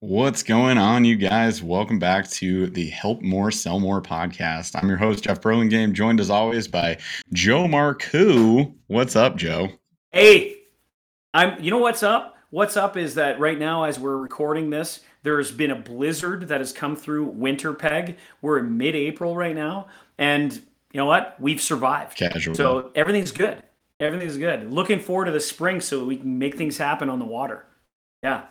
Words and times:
What's 0.00 0.42
going 0.42 0.76
on, 0.76 1.06
you 1.06 1.16
guys? 1.16 1.62
Welcome 1.62 1.98
back 1.98 2.28
to 2.32 2.66
the 2.66 2.90
Help 2.90 3.22
More 3.22 3.50
Sell 3.50 3.80
More 3.80 4.02
podcast. 4.02 4.76
I'm 4.76 4.90
your 4.90 4.98
host, 4.98 5.24
Jeff 5.24 5.40
Burlingame, 5.40 5.94
joined 5.94 6.20
as 6.20 6.28
always 6.28 6.68
by 6.68 6.98
Joe 7.32 7.64
Marcoux. 7.64 8.74
What's 8.88 9.16
up, 9.16 9.36
Joe? 9.36 9.70
Hey, 10.12 10.58
I'm. 11.32 11.58
You 11.64 11.70
know 11.70 11.78
what's 11.78 12.02
up? 12.02 12.36
What's 12.50 12.76
up 12.76 12.98
is 12.98 13.14
that 13.14 13.40
right 13.40 13.58
now, 13.58 13.84
as 13.84 13.98
we're 13.98 14.18
recording 14.18 14.68
this, 14.68 15.00
there's 15.22 15.50
been 15.50 15.70
a 15.70 15.76
blizzard 15.76 16.48
that 16.48 16.60
has 16.60 16.74
come 16.74 16.94
through 16.94 17.32
Winterpeg. 17.32 18.16
We're 18.42 18.58
in 18.58 18.76
mid-April 18.76 19.34
right 19.34 19.56
now, 19.56 19.86
and 20.18 20.52
you 20.52 20.98
know 20.98 21.06
what? 21.06 21.36
We've 21.40 21.60
survived. 21.60 22.18
Casual. 22.18 22.54
So 22.54 22.90
everything's 22.94 23.32
good. 23.32 23.62
Everything's 23.98 24.36
good. 24.36 24.70
Looking 24.70 25.00
forward 25.00 25.24
to 25.24 25.32
the 25.32 25.40
spring 25.40 25.80
so 25.80 26.04
we 26.04 26.18
can 26.18 26.38
make 26.38 26.58
things 26.58 26.76
happen 26.76 27.08
on 27.08 27.18
the 27.18 27.24
water. 27.24 27.64
Yeah. 28.22 28.42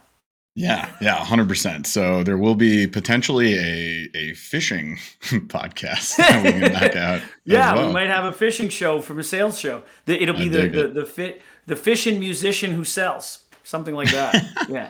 Yeah, 0.55 0.89
yeah, 1.01 1.15
hundred 1.15 1.49
percent. 1.49 1.85
So 1.85 2.23
there 2.23 2.37
will 2.37 2.55
be 2.55 2.87
potentially 2.87 3.55
a 3.57 4.09
a 4.15 4.33
fishing 4.35 4.95
podcast 5.21 6.15
that 6.17 6.43
we 6.43 6.51
can 6.53 6.71
knock 6.71 6.95
out. 6.95 7.21
yeah, 7.43 7.73
well. 7.73 7.87
we 7.87 7.93
might 7.93 8.07
have 8.07 8.23
a 8.23 8.31
fishing 8.31 8.69
show 8.69 9.01
from 9.01 9.19
a 9.19 9.23
sales 9.23 9.59
show. 9.59 9.83
It'll 10.07 10.35
I 10.35 10.39
be 10.39 10.47
the 10.47 10.67
the, 10.69 10.85
it. 10.85 10.93
the 10.93 11.05
fit 11.05 11.41
the 11.65 11.75
fishing 11.75 12.19
musician 12.19 12.71
who 12.71 12.85
sells 12.85 13.39
something 13.63 13.93
like 13.93 14.11
that. 14.11 14.45
yeah. 14.69 14.87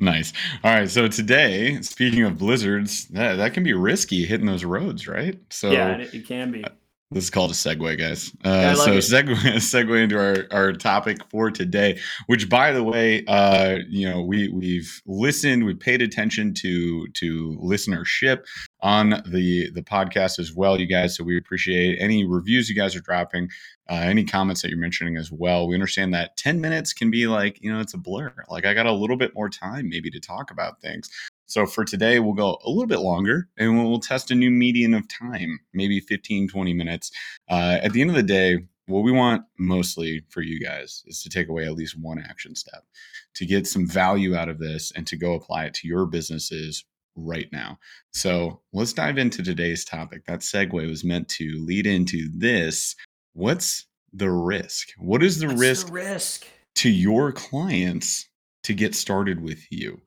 nice. 0.00 0.34
All 0.62 0.74
right. 0.74 0.90
So 0.90 1.08
today, 1.08 1.80
speaking 1.80 2.24
of 2.24 2.36
blizzards, 2.36 3.06
that 3.08 3.36
that 3.36 3.54
can 3.54 3.62
be 3.62 3.72
risky 3.72 4.26
hitting 4.26 4.46
those 4.46 4.64
roads, 4.64 5.08
right? 5.08 5.38
So 5.48 5.70
yeah, 5.70 5.96
it, 5.96 6.12
it 6.12 6.26
can 6.26 6.50
be. 6.50 6.62
This 7.10 7.24
is 7.24 7.30
called 7.30 7.50
a 7.50 7.54
segue, 7.54 7.98
guys. 7.98 8.34
Uh, 8.44 8.74
so 8.74 8.92
it. 8.92 8.98
segue, 8.98 9.34
segue 9.34 10.02
into 10.02 10.18
our, 10.18 10.44
our 10.50 10.72
topic 10.74 11.16
for 11.30 11.50
today, 11.50 11.98
which, 12.26 12.50
by 12.50 12.70
the 12.70 12.84
way, 12.84 13.24
uh, 13.26 13.78
you 13.88 14.06
know, 14.06 14.20
we 14.20 14.48
we've 14.48 15.00
listened, 15.06 15.64
we've 15.64 15.80
paid 15.80 16.02
attention 16.02 16.52
to 16.54 17.06
to 17.08 17.58
listenership 17.62 18.44
on 18.80 19.22
the 19.26 19.70
the 19.70 19.82
podcast 19.82 20.38
as 20.38 20.52
well, 20.52 20.78
you 20.78 20.86
guys. 20.86 21.16
So 21.16 21.24
we 21.24 21.38
appreciate 21.38 21.96
any 21.98 22.26
reviews 22.26 22.68
you 22.68 22.74
guys 22.74 22.94
are 22.94 23.00
dropping, 23.00 23.48
uh, 23.88 23.94
any 23.94 24.24
comments 24.24 24.60
that 24.60 24.68
you're 24.68 24.78
mentioning 24.78 25.16
as 25.16 25.32
well. 25.32 25.66
We 25.66 25.74
understand 25.74 26.12
that 26.12 26.36
10 26.36 26.60
minutes 26.60 26.92
can 26.92 27.10
be 27.10 27.26
like, 27.26 27.62
you 27.62 27.72
know, 27.72 27.80
it's 27.80 27.94
a 27.94 27.98
blur. 27.98 28.34
Like 28.50 28.66
I 28.66 28.74
got 28.74 28.84
a 28.84 28.92
little 28.92 29.16
bit 29.16 29.34
more 29.34 29.48
time 29.48 29.88
maybe 29.88 30.10
to 30.10 30.20
talk 30.20 30.50
about 30.50 30.82
things. 30.82 31.08
So 31.48 31.66
for 31.66 31.84
today, 31.84 32.20
we'll 32.20 32.34
go 32.34 32.58
a 32.64 32.68
little 32.68 32.86
bit 32.86 33.00
longer 33.00 33.48
and 33.56 33.76
we'll 33.76 34.00
test 34.00 34.30
a 34.30 34.34
new 34.34 34.50
median 34.50 34.94
of 34.94 35.08
time, 35.08 35.60
maybe 35.72 35.98
15, 35.98 36.48
20 36.48 36.74
minutes. 36.74 37.10
Uh, 37.50 37.78
at 37.82 37.92
the 37.92 38.02
end 38.02 38.10
of 38.10 38.16
the 38.16 38.22
day, 38.22 38.58
what 38.86 39.02
we 39.02 39.12
want 39.12 39.42
mostly 39.58 40.22
for 40.28 40.42
you 40.42 40.60
guys 40.60 41.02
is 41.06 41.22
to 41.22 41.30
take 41.30 41.48
away 41.48 41.64
at 41.64 41.74
least 41.74 41.98
one 41.98 42.18
action 42.18 42.54
step, 42.54 42.84
to 43.34 43.46
get 43.46 43.66
some 43.66 43.86
value 43.86 44.36
out 44.36 44.48
of 44.48 44.58
this 44.58 44.92
and 44.94 45.06
to 45.06 45.16
go 45.16 45.34
apply 45.34 45.64
it 45.64 45.74
to 45.74 45.88
your 45.88 46.06
businesses 46.06 46.84
right 47.16 47.48
now. 47.50 47.78
So 48.12 48.60
let's 48.72 48.92
dive 48.92 49.18
into 49.18 49.42
today's 49.42 49.84
topic. 49.84 50.24
That 50.26 50.40
segue 50.40 50.88
was 50.88 51.04
meant 51.04 51.28
to 51.30 51.64
lead 51.66 51.86
into 51.86 52.28
this. 52.34 52.94
What's 53.32 53.86
the 54.12 54.30
risk? 54.30 54.88
What 54.98 55.22
is 55.22 55.38
the 55.38 55.48
What's 55.48 55.60
risk 55.60 55.86
the 55.88 55.92
risk? 55.94 56.46
to 56.76 56.90
your 56.90 57.32
clients 57.32 58.28
to 58.64 58.74
get 58.74 58.94
started 58.94 59.42
with 59.42 59.60
you. 59.70 60.00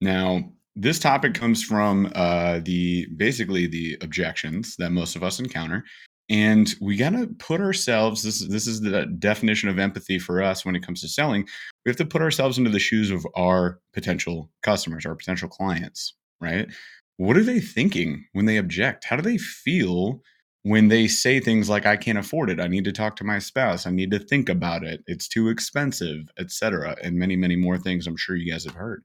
Now, 0.00 0.52
this 0.80 0.98
topic 0.98 1.34
comes 1.34 1.62
from 1.62 2.10
uh, 2.14 2.60
the 2.64 3.06
basically 3.16 3.66
the 3.66 3.98
objections 4.00 4.76
that 4.78 4.90
most 4.90 5.14
of 5.14 5.22
us 5.22 5.38
encounter, 5.38 5.84
and 6.30 6.74
we 6.80 6.96
got 6.96 7.10
to 7.10 7.26
put 7.38 7.60
ourselves. 7.60 8.22
This 8.22 8.46
this 8.48 8.66
is 8.66 8.80
the 8.80 9.06
definition 9.18 9.68
of 9.68 9.78
empathy 9.78 10.18
for 10.18 10.42
us 10.42 10.64
when 10.64 10.74
it 10.74 10.84
comes 10.84 11.02
to 11.02 11.08
selling. 11.08 11.46
We 11.84 11.90
have 11.90 11.96
to 11.96 12.06
put 12.06 12.22
ourselves 12.22 12.56
into 12.56 12.70
the 12.70 12.78
shoes 12.78 13.10
of 13.10 13.26
our 13.36 13.78
potential 13.92 14.50
customers, 14.62 15.04
our 15.04 15.14
potential 15.14 15.48
clients, 15.48 16.14
right? 16.40 16.66
What 17.18 17.36
are 17.36 17.44
they 17.44 17.60
thinking 17.60 18.24
when 18.32 18.46
they 18.46 18.56
object? 18.56 19.04
How 19.04 19.16
do 19.16 19.22
they 19.22 19.36
feel 19.36 20.22
when 20.62 20.88
they 20.88 21.08
say 21.08 21.40
things 21.40 21.70
like 21.70 21.86
i 21.86 21.96
can't 21.96 22.18
afford 22.18 22.50
it 22.50 22.60
i 22.60 22.68
need 22.68 22.84
to 22.84 22.92
talk 22.92 23.16
to 23.16 23.24
my 23.24 23.38
spouse 23.38 23.86
i 23.86 23.90
need 23.90 24.10
to 24.10 24.18
think 24.18 24.48
about 24.48 24.84
it 24.84 25.02
it's 25.06 25.26
too 25.26 25.48
expensive 25.48 26.20
etc 26.38 26.94
and 27.02 27.16
many 27.16 27.34
many 27.34 27.56
more 27.56 27.78
things 27.78 28.06
i'm 28.06 28.16
sure 28.16 28.36
you 28.36 28.52
guys 28.52 28.64
have 28.64 28.74
heard 28.74 29.02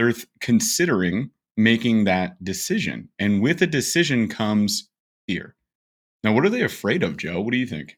they're 0.00 0.12
th- 0.12 0.26
considering 0.40 1.30
making 1.56 2.04
that 2.04 2.42
decision 2.42 3.08
and 3.18 3.42
with 3.42 3.60
a 3.60 3.66
decision 3.66 4.28
comes 4.28 4.88
fear 5.28 5.54
now 6.24 6.32
what 6.32 6.44
are 6.44 6.48
they 6.48 6.62
afraid 6.62 7.02
of 7.02 7.18
joe 7.18 7.38
what 7.40 7.52
do 7.52 7.58
you 7.58 7.66
think 7.66 7.96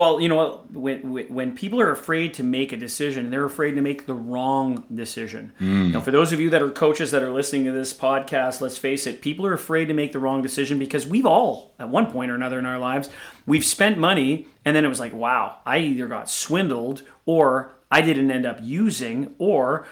Well, 0.00 0.18
you 0.18 0.30
know? 0.30 0.64
When, 0.72 1.28
when 1.28 1.54
people 1.54 1.78
are 1.78 1.92
afraid 1.92 2.32
to 2.34 2.42
make 2.42 2.72
a 2.72 2.76
decision, 2.78 3.28
they're 3.30 3.44
afraid 3.44 3.74
to 3.74 3.82
make 3.82 4.06
the 4.06 4.14
wrong 4.14 4.86
decision. 4.94 5.52
Mm, 5.60 5.92
Now, 5.92 6.00
for 6.00 6.10
those 6.10 6.32
of 6.32 6.40
you 6.40 6.48
that 6.50 6.62
are 6.62 6.70
coaches 6.70 7.10
that 7.10 7.22
are 7.22 7.30
listening 7.30 7.66
to 7.66 7.72
this 7.72 7.92
podcast, 7.92 8.62
let's 8.62 8.78
face 8.78 9.06
it, 9.06 9.20
people 9.20 9.44
are 9.44 9.52
afraid 9.52 9.88
to 9.88 9.94
make 9.94 10.12
the 10.12 10.18
wrong 10.18 10.40
decision 10.40 10.78
because 10.78 11.06
we've 11.06 11.26
all, 11.26 11.74
at 11.78 11.90
one 11.90 12.10
point 12.10 12.30
or 12.30 12.34
another 12.34 12.58
in 12.58 12.64
our 12.64 12.78
lives, 12.78 13.10
we've 13.44 13.64
spent 13.76 13.98
money 13.98 14.46
and 14.64 14.74
then 14.74 14.86
it 14.86 14.88
was 14.88 15.00
like, 15.00 15.12
wow, 15.12 15.58
I 15.66 15.76
either 15.80 16.08
got 16.08 16.30
swindled 16.30 17.02
or 17.26 17.76
I 17.90 18.00
didn't 18.00 18.30
end 18.30 18.46
up 18.46 18.58
using 18.62 19.34
or 19.38 19.86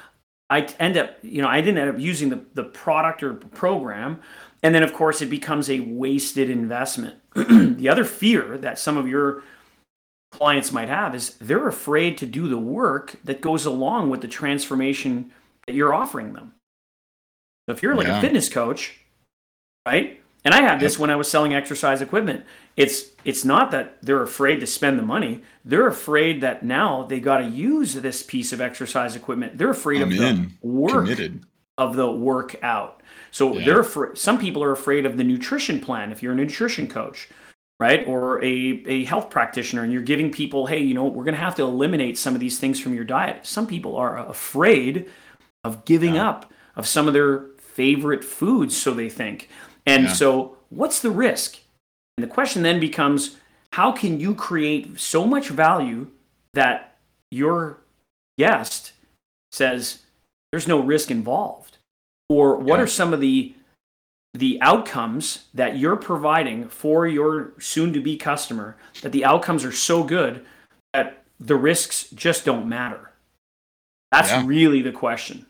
I 0.50 0.62
end 0.78 0.96
up, 0.96 1.18
you 1.22 1.42
know, 1.42 1.48
I 1.48 1.60
didn't 1.60 1.78
end 1.78 1.90
up 1.90 2.00
using 2.00 2.30
the, 2.30 2.40
the 2.54 2.64
product 2.64 3.22
or 3.22 3.34
program. 3.34 4.20
And 4.62 4.74
then, 4.74 4.82
of 4.82 4.92
course, 4.92 5.20
it 5.22 5.26
becomes 5.26 5.68
a 5.70 5.80
wasted 5.80 6.50
investment. 6.50 7.16
the 7.34 7.88
other 7.88 8.04
fear 8.04 8.58
that 8.58 8.78
some 8.78 8.96
of 8.96 9.06
your 9.06 9.42
clients 10.32 10.72
might 10.72 10.88
have 10.88 11.14
is 11.14 11.34
they're 11.40 11.68
afraid 11.68 12.18
to 12.18 12.26
do 12.26 12.48
the 12.48 12.58
work 12.58 13.16
that 13.24 13.40
goes 13.40 13.66
along 13.66 14.10
with 14.10 14.20
the 14.20 14.28
transformation 14.28 15.30
that 15.66 15.74
you're 15.74 15.94
offering 15.94 16.32
them. 16.32 16.54
So 17.68 17.74
if 17.74 17.82
you're 17.82 17.94
like 17.94 18.06
Yeah. 18.08 18.18
a 18.18 18.20
fitness 18.20 18.48
coach, 18.48 18.98
right? 19.86 20.20
And 20.44 20.54
I 20.54 20.62
had 20.62 20.80
this 20.80 20.98
when 20.98 21.10
I 21.10 21.16
was 21.16 21.30
selling 21.30 21.54
exercise 21.54 22.00
equipment. 22.00 22.44
It's 22.76 23.06
it's 23.24 23.44
not 23.44 23.70
that 23.72 23.98
they're 24.02 24.22
afraid 24.22 24.60
to 24.60 24.66
spend 24.66 24.98
the 24.98 25.02
money. 25.02 25.42
They're 25.64 25.88
afraid 25.88 26.40
that 26.42 26.62
now 26.62 27.02
they 27.02 27.20
got 27.20 27.38
to 27.38 27.48
use 27.48 27.94
this 27.94 28.22
piece 28.22 28.52
of 28.52 28.60
exercise 28.60 29.16
equipment. 29.16 29.58
They're 29.58 29.70
afraid 29.70 30.00
I'm 30.00 30.12
of 30.12 30.16
the 30.18 30.50
work 30.62 30.92
committed 31.04 31.44
of 31.76 31.96
the 31.96 32.10
workout. 32.10 33.02
So 33.30 33.54
Yeah. 33.56 33.64
they're 33.64 33.80
afra- 33.80 34.16
some 34.16 34.38
people 34.38 34.62
are 34.64 34.72
afraid 34.72 35.06
of 35.06 35.16
the 35.16 35.24
nutrition 35.24 35.80
plan 35.80 36.12
if 36.12 36.22
you're 36.22 36.32
a 36.32 36.36
nutrition 36.36 36.86
coach, 36.88 37.28
right? 37.78 38.06
Or 38.06 38.42
a, 38.42 38.82
a 38.86 39.04
health 39.04 39.30
practitioner 39.30 39.82
and 39.82 39.92
you're 39.92 40.02
giving 40.02 40.30
people, 40.32 40.66
hey, 40.66 40.80
you 40.80 40.94
know, 40.94 41.04
we're 41.04 41.24
going 41.24 41.34
to 41.36 41.40
have 41.40 41.54
to 41.56 41.62
eliminate 41.62 42.16
some 42.18 42.34
of 42.34 42.40
these 42.40 42.58
things 42.58 42.80
from 42.80 42.94
your 42.94 43.04
diet. 43.04 43.44
Some 43.46 43.66
people 43.66 43.96
are 43.96 44.18
afraid 44.18 45.08
of 45.64 45.84
giving 45.84 46.14
Yeah. 46.14 46.28
up 46.30 46.52
of 46.74 46.86
some 46.86 47.06
of 47.06 47.12
their 47.14 47.46
favorite 47.58 48.24
foods, 48.24 48.76
so 48.76 48.92
they 48.94 49.08
think. 49.08 49.48
And 49.88 50.04
Yeah. 50.04 50.12
so, 50.12 50.56
what's 50.68 51.00
the 51.00 51.10
risk? 51.10 51.58
And 52.16 52.24
the 52.24 52.32
question 52.32 52.62
then 52.62 52.78
becomes 52.78 53.36
how 53.72 53.92
can 53.92 54.20
you 54.20 54.34
create 54.34 54.98
so 55.00 55.26
much 55.26 55.48
value 55.48 56.10
that 56.54 56.98
your 57.30 57.78
guest 58.38 58.92
says 59.52 60.02
there's 60.52 60.68
no 60.68 60.78
risk 60.80 61.10
involved? 61.10 61.78
Or 62.28 62.56
what 62.56 62.76
Yeah. 62.78 62.84
are 62.84 62.86
some 62.86 63.12
of 63.12 63.20
the 63.20 63.54
the 64.34 64.60
outcomes 64.60 65.46
that 65.54 65.78
you're 65.78 65.96
providing 65.96 66.68
for 66.68 67.06
your 67.06 67.54
soon 67.58 67.92
to 67.94 68.00
be 68.00 68.16
customer 68.16 68.76
that 69.00 69.10
the 69.10 69.24
outcomes 69.24 69.64
are 69.64 69.72
so 69.72 70.04
good 70.04 70.44
that 70.92 71.24
the 71.40 71.56
risks 71.56 72.10
just 72.10 72.44
don't 72.44 72.68
matter? 72.68 73.10
That's 74.12 74.30
Yeah. 74.30 74.44
really 74.46 74.82
the 74.82 74.92
question. 74.92 75.46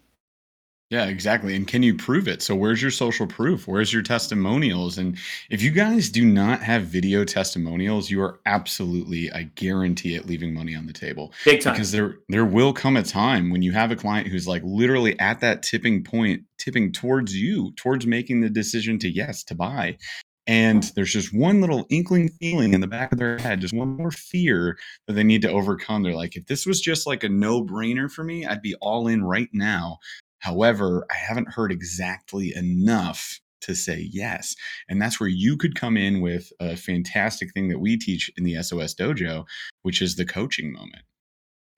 Yeah, 0.91 1.05
exactly. 1.05 1.55
And 1.55 1.69
can 1.69 1.83
you 1.83 1.95
prove 1.95 2.29
it? 2.29 2.41
So, 2.41 2.55
where's 2.55 2.81
your 2.81 2.91
social 2.91 3.27
proof? 3.27 3.69
Where's 3.69 3.93
your 3.93 4.03
testimonials? 4.03 4.97
And 4.97 5.19
if 5.51 5.61
you 5.61 5.71
guys 5.71 6.09
do 6.09 6.25
not 6.25 6.63
have 6.63 6.85
video 6.85 7.25
testimonials, 7.25 8.11
you 8.11 8.23
are 8.23 8.41
absolutely, 8.47 9.31
I 9.31 9.43
guarantee 9.55 10.15
it, 10.15 10.27
leaving 10.27 10.55
money 10.55 10.75
on 10.75 10.87
the 10.87 10.95
table. 10.95 11.35
Big 11.45 11.61
time. 11.61 11.75
Because 11.75 11.93
there 11.93 12.17
there 12.31 12.47
will 12.47 12.73
come 12.73 12.97
a 12.97 13.03
time 13.03 13.51
when 13.51 13.61
you 13.61 13.73
have 13.73 13.91
a 13.91 13.97
client 13.97 14.29
who's 14.29 14.49
like 14.49 14.63
literally 14.65 15.19
at 15.21 15.41
that 15.41 15.63
tipping 15.63 16.03
point, 16.03 16.43
tipping 16.57 16.91
towards 16.91 17.37
you, 17.37 17.73
towards 17.77 18.07
making 18.07 18.41
the 18.41 18.51
decision 18.51 18.99
to 19.01 19.11
yes, 19.11 19.45
to 19.45 19.55
buy. 19.55 19.99
And 20.47 20.85
there's 20.97 21.13
just 21.13 21.35
one 21.35 21.61
little 21.61 21.87
inkling 21.91 22.31
feeling 22.41 22.73
in 22.73 22.81
the 22.81 22.87
back 22.87 23.13
of 23.13 23.19
their 23.19 23.37
head, 23.37 23.61
just 23.61 23.75
one 23.75 23.95
more 23.99 24.11
fear 24.11 24.79
that 25.07 25.13
they 25.13 25.23
need 25.23 25.43
to 25.43 25.51
overcome. 25.51 26.03
They're 26.03 26.15
like, 26.15 26.37
if 26.37 26.47
this 26.47 26.65
was 26.65 26.81
just 26.81 27.07
like 27.07 27.23
a 27.23 27.29
no 27.29 27.63
brainer 27.63 28.11
for 28.11 28.25
me, 28.25 28.47
I'd 28.47 28.63
be 28.63 28.75
all 28.77 29.09
in 29.09 29.23
right 29.23 29.51
now. 29.53 29.99
However, 30.41 31.07
I 31.11 31.15
haven't 31.15 31.53
heard 31.53 31.73
exactly 31.73 32.55
enough 32.55 33.41
to 33.63 33.75
say 33.75 34.09
yes. 34.11 34.55
And 34.89 35.03
that's 35.03 35.19
where 35.19 35.29
you 35.29 35.57
could 35.57 35.75
come 35.75 35.97
in 35.97 36.21
with 36.21 36.53
a 36.61 36.77
fantastic 36.77 37.53
thing 37.53 37.69
that 37.69 37.81
we 37.81 37.97
teach 37.97 38.31
in 38.37 38.45
the 38.45 38.63
SOS 38.63 38.95
dojo, 38.95 39.45
which 39.83 40.01
is 40.01 40.15
the 40.15 40.25
coaching 40.25 40.73
moment. 40.73 41.03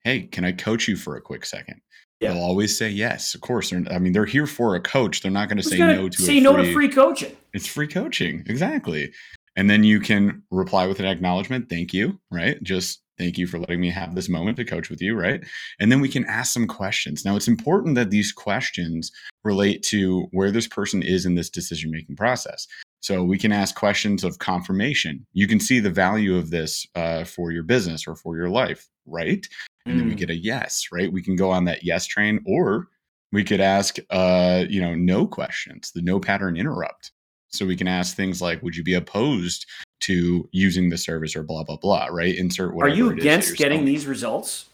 Hey, 0.03 0.23
can 0.23 0.45
I 0.45 0.51
coach 0.51 0.87
you 0.87 0.95
for 0.95 1.15
a 1.15 1.21
quick 1.21 1.45
second? 1.45 1.81
Yeah. 2.19 2.33
They'll 2.33 2.43
always 2.43 2.77
say 2.77 2.89
yes. 2.89 3.33
Of 3.33 3.41
course, 3.41 3.73
I 3.73 3.97
mean 3.97 4.13
they're 4.13 4.25
here 4.25 4.45
for 4.45 4.75
a 4.75 4.79
coach. 4.79 5.21
They're 5.21 5.31
not 5.31 5.49
going 5.49 5.57
to 5.57 5.63
say 5.63 5.79
no 5.79 6.07
to 6.07 6.21
say 6.21 6.37
a 6.37 6.41
no 6.41 6.55
to 6.55 6.71
free 6.71 6.89
coaching? 6.89 7.35
it's 7.53 7.67
free 7.67 7.87
coaching 7.87 8.43
exactly 8.47 9.11
and 9.55 9.69
then 9.69 9.83
you 9.83 9.99
can 9.99 10.41
reply 10.51 10.87
with 10.87 10.99
an 10.99 11.05
acknowledgement 11.05 11.69
thank 11.69 11.93
you 11.93 12.19
right 12.31 12.61
just 12.63 13.01
Thank 13.21 13.37
you 13.37 13.45
for 13.45 13.59
letting 13.59 13.79
me 13.79 13.91
have 13.91 14.15
this 14.15 14.29
moment 14.29 14.57
to 14.57 14.65
coach 14.65 14.89
with 14.89 14.99
you, 14.99 15.15
right? 15.15 15.45
And 15.79 15.91
then 15.91 16.01
we 16.01 16.09
can 16.09 16.25
ask 16.25 16.51
some 16.53 16.65
questions. 16.65 17.23
Now, 17.23 17.35
it's 17.35 17.47
important 17.47 17.93
that 17.93 18.09
these 18.09 18.31
questions 18.31 19.11
relate 19.43 19.83
to 19.83 20.27
where 20.31 20.49
this 20.49 20.67
person 20.67 21.03
is 21.03 21.23
in 21.23 21.35
this 21.35 21.51
decision 21.51 21.91
making 21.91 22.15
process. 22.15 22.65
So 22.99 23.23
we 23.23 23.37
can 23.37 23.51
ask 23.51 23.75
questions 23.75 24.23
of 24.23 24.39
confirmation. 24.39 25.23
You 25.33 25.47
can 25.47 25.59
see 25.59 25.79
the 25.79 25.91
value 25.91 26.35
of 26.35 26.49
this 26.49 26.83
uh, 26.95 27.23
for 27.23 27.51
your 27.51 27.61
business 27.61 28.07
or 28.07 28.15
for 28.15 28.37
your 28.37 28.49
life, 28.49 28.89
right? 29.05 29.45
And 29.85 29.93
mm. 29.93 29.99
then 29.99 30.07
we 30.07 30.15
mm. 30.15 30.17
get 30.17 30.31
a 30.31 30.35
yes, 30.35 30.87
right? 30.91 31.13
We 31.13 31.21
can 31.21 31.35
go 31.35 31.51
on 31.51 31.65
that 31.65 31.83
yes 31.83 32.07
train, 32.07 32.39
or 32.47 32.87
we 33.31 33.43
could 33.43 33.61
ask, 33.61 33.97
uh, 34.09 34.65
you 34.67 34.81
know, 34.81 34.95
no 34.95 35.27
questions, 35.27 35.91
the 35.91 36.01
no 36.01 36.19
pattern 36.19 36.57
interrupt. 36.57 37.11
So 37.49 37.67
we 37.67 37.75
can 37.75 37.87
ask 37.87 38.15
things 38.15 38.41
like, 38.41 38.63
would 38.63 38.75
you 38.75 38.83
be 38.83 38.95
opposed 38.95 39.67
to 40.01 40.47
using 40.51 40.89
the 40.89 40.97
service 40.97 41.35
or 41.35 41.43
blah 41.43 41.63
blah 41.63 41.77
blah, 41.77 42.07
right? 42.07 42.35
Insert 42.35 42.73
whatever. 42.73 42.93
Are 42.93 42.97
you 42.97 43.09
against 43.09 43.57
getting 43.57 43.79
selling. 43.79 43.85
these 43.85 44.05
results? 44.05 44.69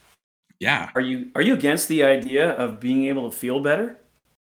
Yeah. 0.60 0.90
Are 0.96 1.02
you 1.02 1.30
are 1.36 1.42
you 1.42 1.54
against 1.54 1.88
the 1.88 2.04
idea 2.04 2.52
of 2.52 2.80
being 2.80 3.06
able 3.06 3.30
to 3.30 3.36
feel 3.36 3.60
better? 3.60 3.98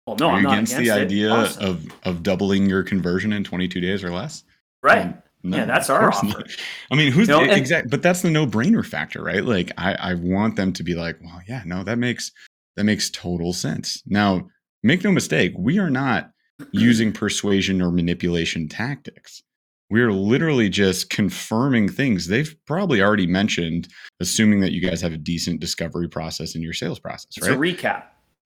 Well, 0.06 0.18
no, 0.18 0.28
Are 0.28 0.34
I'm 0.34 0.44
not 0.44 0.54
against, 0.54 0.74
against 0.74 0.92
the 0.94 1.00
it. 1.00 1.02
idea 1.02 1.32
awesome. 1.32 1.66
of 1.66 1.88
of 2.04 2.24
doubling 2.24 2.68
your 2.68 2.84
conversion 2.84 3.34
in 3.34 3.44
22 3.44 3.80
days 3.80 4.04
or 4.04 4.12
less. 4.12 4.44
Right. 4.82 5.08
Um, 5.08 5.24
no, 5.46 5.58
yeah, 5.58 5.66
that's 5.66 5.90
our 5.90 6.10
offer. 6.10 6.26
Not. 6.26 6.50
I 6.92 6.96
mean, 6.96 7.12
who's 7.12 7.28
you 7.28 7.34
know, 7.34 7.44
exact? 7.44 7.90
But 7.90 8.02
that's 8.02 8.22
the 8.22 8.32
no 8.32 8.46
brainer 8.46 8.86
factor, 8.86 9.22
right? 9.22 9.44
Like, 9.44 9.72
I 9.78 9.94
I 9.96 10.14
want 10.14 10.56
them 10.56 10.72
to 10.74 10.84
be 10.84 10.96
like, 10.96 11.18
well, 11.22 11.42
yeah, 11.48 11.64
no, 11.66 11.84
that 11.84 11.98
makes 11.98 12.32
that 12.78 12.86
makes 12.86 13.10
total 13.10 13.52
sense. 13.54 14.02
Now, 14.06 14.48
make 14.84 15.04
no 15.04 15.12
mistake, 15.12 15.54
we 15.58 15.80
are 15.80 15.90
not 15.90 16.32
using 16.72 17.12
persuasion 17.12 17.82
or 17.82 17.92
manipulation 17.92 18.70
tactics. 18.70 19.44
We're 19.94 20.12
literally 20.12 20.70
just 20.70 21.12
confirming 21.12 21.88
things 21.88 22.26
they've 22.26 22.56
probably 22.66 23.00
already 23.00 23.28
mentioned, 23.28 23.90
assuming 24.20 24.62
that 24.62 24.72
you 24.72 24.82
guys 24.82 25.02
have 25.02 25.14
a 25.14 25.18
decent 25.18 25.60
discovery 25.60 26.10
process 26.10 26.56
in 26.56 26.64
your 26.64 26.74
sales 26.74 26.98
process, 26.98 27.40
right? 27.40 27.52
It's 27.52 27.56
a 27.56 27.60
recap. 27.60 28.04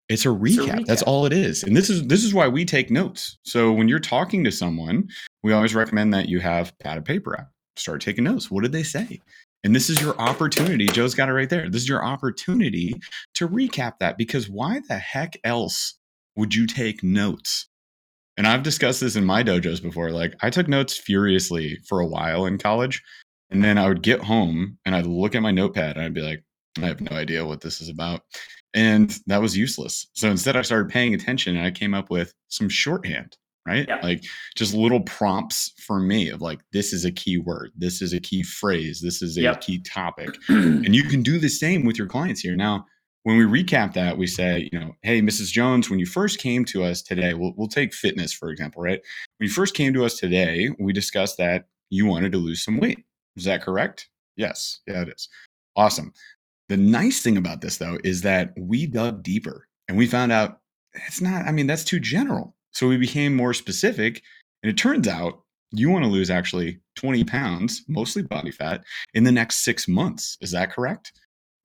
It's 0.09 0.25
a, 0.25 0.27
recap. 0.27 0.47
it's 0.49 0.57
a 0.57 0.61
recap. 0.61 0.85
That's 0.85 1.01
all 1.03 1.25
it 1.25 1.31
is. 1.31 1.63
And 1.63 1.77
this 1.77 1.89
is 1.89 2.05
this 2.07 2.25
is 2.25 2.33
why 2.33 2.49
we 2.49 2.65
take 2.65 2.91
notes. 2.91 3.37
So 3.43 3.71
when 3.71 3.87
you're 3.87 3.99
talking 3.99 4.43
to 4.43 4.51
someone, 4.51 5.07
we 5.41 5.53
always 5.53 5.73
recommend 5.73 6.13
that 6.13 6.27
you 6.27 6.41
have 6.41 6.77
pad 6.79 6.97
of 6.97 7.05
paper 7.05 7.39
out. 7.39 7.47
Start 7.77 8.01
taking 8.01 8.25
notes. 8.25 8.51
What 8.51 8.63
did 8.63 8.73
they 8.73 8.83
say? 8.83 9.21
And 9.63 9.73
this 9.73 9.89
is 9.89 10.01
your 10.01 10.19
opportunity. 10.19 10.87
Joe's 10.87 11.15
got 11.15 11.29
it 11.29 11.33
right 11.33 11.49
there. 11.49 11.69
This 11.69 11.83
is 11.83 11.87
your 11.87 12.03
opportunity 12.03 12.95
to 13.35 13.47
recap 13.47 13.99
that 14.01 14.17
because 14.17 14.49
why 14.49 14.81
the 14.89 14.97
heck 14.97 15.37
else 15.45 15.97
would 16.35 16.53
you 16.53 16.67
take 16.67 17.01
notes? 17.01 17.68
And 18.39 18.47
I've 18.47 18.63
discussed 18.63 19.01
this 19.01 19.17
in 19.17 19.25
my 19.25 19.43
dojos 19.43 19.83
before. 19.83 20.11
Like, 20.11 20.33
I 20.41 20.49
took 20.49 20.69
notes 20.69 20.97
furiously 20.97 21.77
for 21.85 21.99
a 21.99 22.07
while 22.07 22.45
in 22.45 22.57
college. 22.57 23.03
And 23.49 23.61
then 23.61 23.77
I 23.77 23.89
would 23.89 24.01
get 24.01 24.21
home 24.21 24.77
and 24.85 24.95
I'd 24.95 25.05
look 25.05 25.35
at 25.35 25.41
my 25.41 25.51
notepad 25.51 25.97
and 25.97 26.05
I'd 26.05 26.13
be 26.13 26.21
like, 26.21 26.41
I 26.77 26.85
have 26.85 27.01
no 27.01 27.17
idea 27.17 27.45
what 27.45 27.59
this 27.59 27.81
is 27.81 27.89
about. 27.89 28.21
And 28.73 29.13
that 29.27 29.41
was 29.41 29.57
useless. 29.57 30.07
So 30.13 30.29
instead, 30.31 30.55
I 30.55 30.61
started 30.61 30.89
paying 30.89 31.13
attention 31.13 31.57
and 31.57 31.65
I 31.65 31.71
came 31.71 31.93
up 31.93 32.09
with 32.09 32.33
some 32.47 32.69
shorthand 32.69 33.35
right? 33.67 33.85
Yeah. 33.87 33.99
Like 34.01 34.23
just 34.55 34.73
little 34.73 35.01
prompts 35.01 35.73
for 35.85 35.99
me 35.99 36.29
of 36.29 36.41
like, 36.41 36.59
this 36.73 36.91
is 36.91 37.05
a 37.05 37.11
key 37.11 37.37
word, 37.37 37.71
this 37.77 38.01
is 38.01 38.13
a 38.13 38.19
key 38.19 38.41
phrase, 38.41 38.99
this 39.01 39.21
is 39.21 39.37
a 39.37 39.41
yep. 39.41 39.61
key 39.61 39.79
topic. 39.81 40.29
and 40.47 40.95
you 40.95 41.03
can 41.03 41.21
do 41.21 41.37
the 41.37 41.49
same 41.49 41.85
with 41.85 41.97
your 41.97 42.07
clients 42.07 42.39
here. 42.39 42.55
Now, 42.55 42.85
when 43.23 43.37
we 43.37 43.63
recap 43.63 43.93
that, 43.93 44.17
we 44.17 44.27
say, 44.27 44.69
you 44.71 44.79
know, 44.79 44.95
hey, 45.01 45.21
Mrs. 45.21 45.51
Jones, 45.51 45.89
when 45.89 45.99
you 45.99 46.05
first 46.05 46.39
came 46.39 46.65
to 46.65 46.83
us 46.83 47.01
today, 47.01 47.33
we'll, 47.33 47.53
we'll 47.57 47.67
take 47.67 47.93
fitness, 47.93 48.31
for 48.31 48.49
example, 48.49 48.81
right? 48.81 49.01
When 49.37 49.47
you 49.47 49.53
first 49.53 49.75
came 49.75 49.93
to 49.93 50.05
us 50.05 50.17
today, 50.17 50.69
we 50.79 50.93
discussed 50.93 51.37
that 51.37 51.67
you 51.89 52.05
wanted 52.05 52.31
to 52.31 52.37
lose 52.37 52.63
some 52.63 52.79
weight. 52.79 53.05
Is 53.35 53.45
that 53.45 53.61
correct? 53.61 54.09
Yes. 54.35 54.79
Yeah, 54.87 55.01
it 55.01 55.09
is. 55.09 55.27
Awesome. 55.75 56.13
The 56.69 56.77
nice 56.77 57.21
thing 57.21 57.35
about 57.35 57.61
this, 57.61 57.77
though, 57.77 57.97
is 58.03 58.21
that 58.21 58.53
we 58.57 58.85
dug 58.85 59.23
deeper 59.23 59.67
and 59.87 59.97
we 59.97 60.07
found 60.07 60.31
out 60.31 60.59
it's 60.93 61.21
not, 61.21 61.45
I 61.45 61.51
mean, 61.51 61.67
that's 61.67 61.83
too 61.83 61.99
general. 61.99 62.55
So 62.71 62.87
we 62.87 62.97
became 62.97 63.35
more 63.35 63.53
specific. 63.53 64.21
And 64.63 64.69
it 64.69 64.77
turns 64.77 65.07
out 65.07 65.41
you 65.71 65.89
want 65.89 66.05
to 66.05 66.11
lose 66.11 66.29
actually 66.29 66.79
20 66.95 67.23
pounds, 67.25 67.83
mostly 67.87 68.23
body 68.23 68.51
fat, 68.51 68.83
in 69.13 69.23
the 69.23 69.31
next 69.31 69.63
six 69.63 69.87
months. 69.87 70.37
Is 70.41 70.51
that 70.51 70.71
correct? 70.71 71.13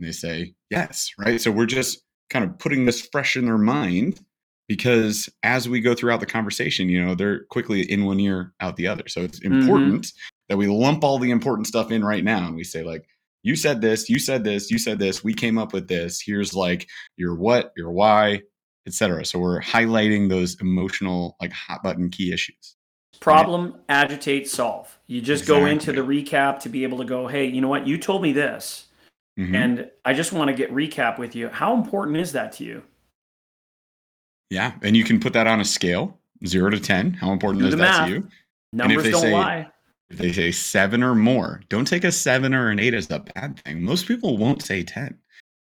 And 0.04 0.08
they 0.08 0.12
say, 0.12 0.54
yes, 0.70 1.12
right? 1.18 1.40
So 1.40 1.50
we're 1.50 1.66
just 1.66 2.02
kind 2.28 2.44
of 2.44 2.58
putting 2.58 2.84
this 2.84 3.00
fresh 3.00 3.36
in 3.36 3.46
their 3.46 3.58
mind 3.58 4.20
because 4.68 5.30
as 5.42 5.66
we 5.66 5.80
go 5.80 5.94
throughout 5.94 6.20
the 6.20 6.26
conversation, 6.26 6.90
you 6.90 7.02
know, 7.02 7.14
they're 7.14 7.44
quickly 7.44 7.90
in 7.90 8.04
one 8.04 8.20
ear, 8.20 8.52
out 8.60 8.76
the 8.76 8.86
other. 8.86 9.08
So 9.08 9.22
it's 9.22 9.40
mm-hmm. 9.40 9.60
important 9.60 10.02
mm-hmm. 10.04 10.34
that 10.50 10.56
we 10.58 10.66
lump 10.66 11.04
all 11.04 11.18
the 11.18 11.30
important 11.30 11.66
stuff 11.66 11.90
in 11.90 12.04
right 12.04 12.22
now 12.22 12.46
and 12.46 12.54
we 12.54 12.64
say, 12.64 12.82
like, 12.82 13.06
you 13.42 13.56
said 13.56 13.80
this, 13.80 14.10
you 14.10 14.18
said 14.18 14.44
this, 14.44 14.70
you 14.70 14.78
said 14.78 14.98
this, 14.98 15.24
we 15.24 15.34
came 15.34 15.58
up 15.58 15.72
with 15.72 15.88
this. 15.88 16.20
Here's 16.20 16.54
like 16.54 16.88
your 17.16 17.34
what, 17.34 17.72
your 17.76 17.90
why, 17.90 18.42
etc. 18.86 19.24
So 19.24 19.38
we're 19.38 19.60
highlighting 19.60 20.28
those 20.28 20.60
emotional, 20.60 21.36
like 21.40 21.52
hot 21.52 21.82
button 21.82 22.10
key 22.10 22.32
issues. 22.32 22.76
Problem, 23.20 23.72
right? 23.72 23.80
agitate, 23.88 24.48
solve. 24.48 24.98
You 25.06 25.20
just 25.20 25.44
exactly. 25.44 25.64
go 25.64 25.70
into 25.70 25.92
the 25.92 26.00
recap 26.00 26.60
to 26.60 26.68
be 26.68 26.84
able 26.84 26.98
to 26.98 27.04
go, 27.04 27.26
hey, 27.26 27.46
you 27.46 27.60
know 27.60 27.68
what? 27.68 27.86
You 27.86 27.98
told 27.98 28.22
me 28.22 28.32
this. 28.32 28.83
Mm-hmm. 29.38 29.54
And 29.54 29.90
I 30.04 30.14
just 30.14 30.32
want 30.32 30.48
to 30.48 30.54
get 30.54 30.72
recap 30.72 31.18
with 31.18 31.34
you. 31.34 31.48
How 31.48 31.74
important 31.74 32.18
is 32.18 32.32
that 32.32 32.52
to 32.54 32.64
you? 32.64 32.82
Yeah. 34.50 34.72
And 34.82 34.96
you 34.96 35.04
can 35.04 35.18
put 35.18 35.32
that 35.32 35.46
on 35.46 35.60
a 35.60 35.64
scale, 35.64 36.18
zero 36.46 36.70
to 36.70 36.78
10. 36.78 37.14
How 37.14 37.32
important 37.32 37.62
Do 37.62 37.68
is 37.68 37.76
that 37.76 37.78
math. 37.78 38.08
to 38.08 38.14
you? 38.14 38.28
Numbers 38.72 39.10
don't 39.10 39.20
say, 39.20 39.32
lie. 39.32 39.70
If 40.10 40.18
they 40.18 40.32
say 40.32 40.52
seven 40.52 41.02
or 41.02 41.14
more, 41.14 41.60
don't 41.68 41.86
take 41.86 42.04
a 42.04 42.12
seven 42.12 42.54
or 42.54 42.70
an 42.70 42.78
eight 42.78 42.94
as 42.94 43.10
a 43.10 43.20
bad 43.20 43.60
thing. 43.64 43.82
Most 43.82 44.06
people 44.06 44.36
won't 44.36 44.62
say 44.62 44.82
10. 44.82 45.18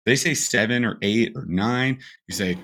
They 0.05 0.15
say 0.15 0.33
seven 0.33 0.85
or 0.85 0.97
eight 1.01 1.33
or 1.35 1.45
nine. 1.45 1.99
You 2.27 2.33
say, 2.33 2.57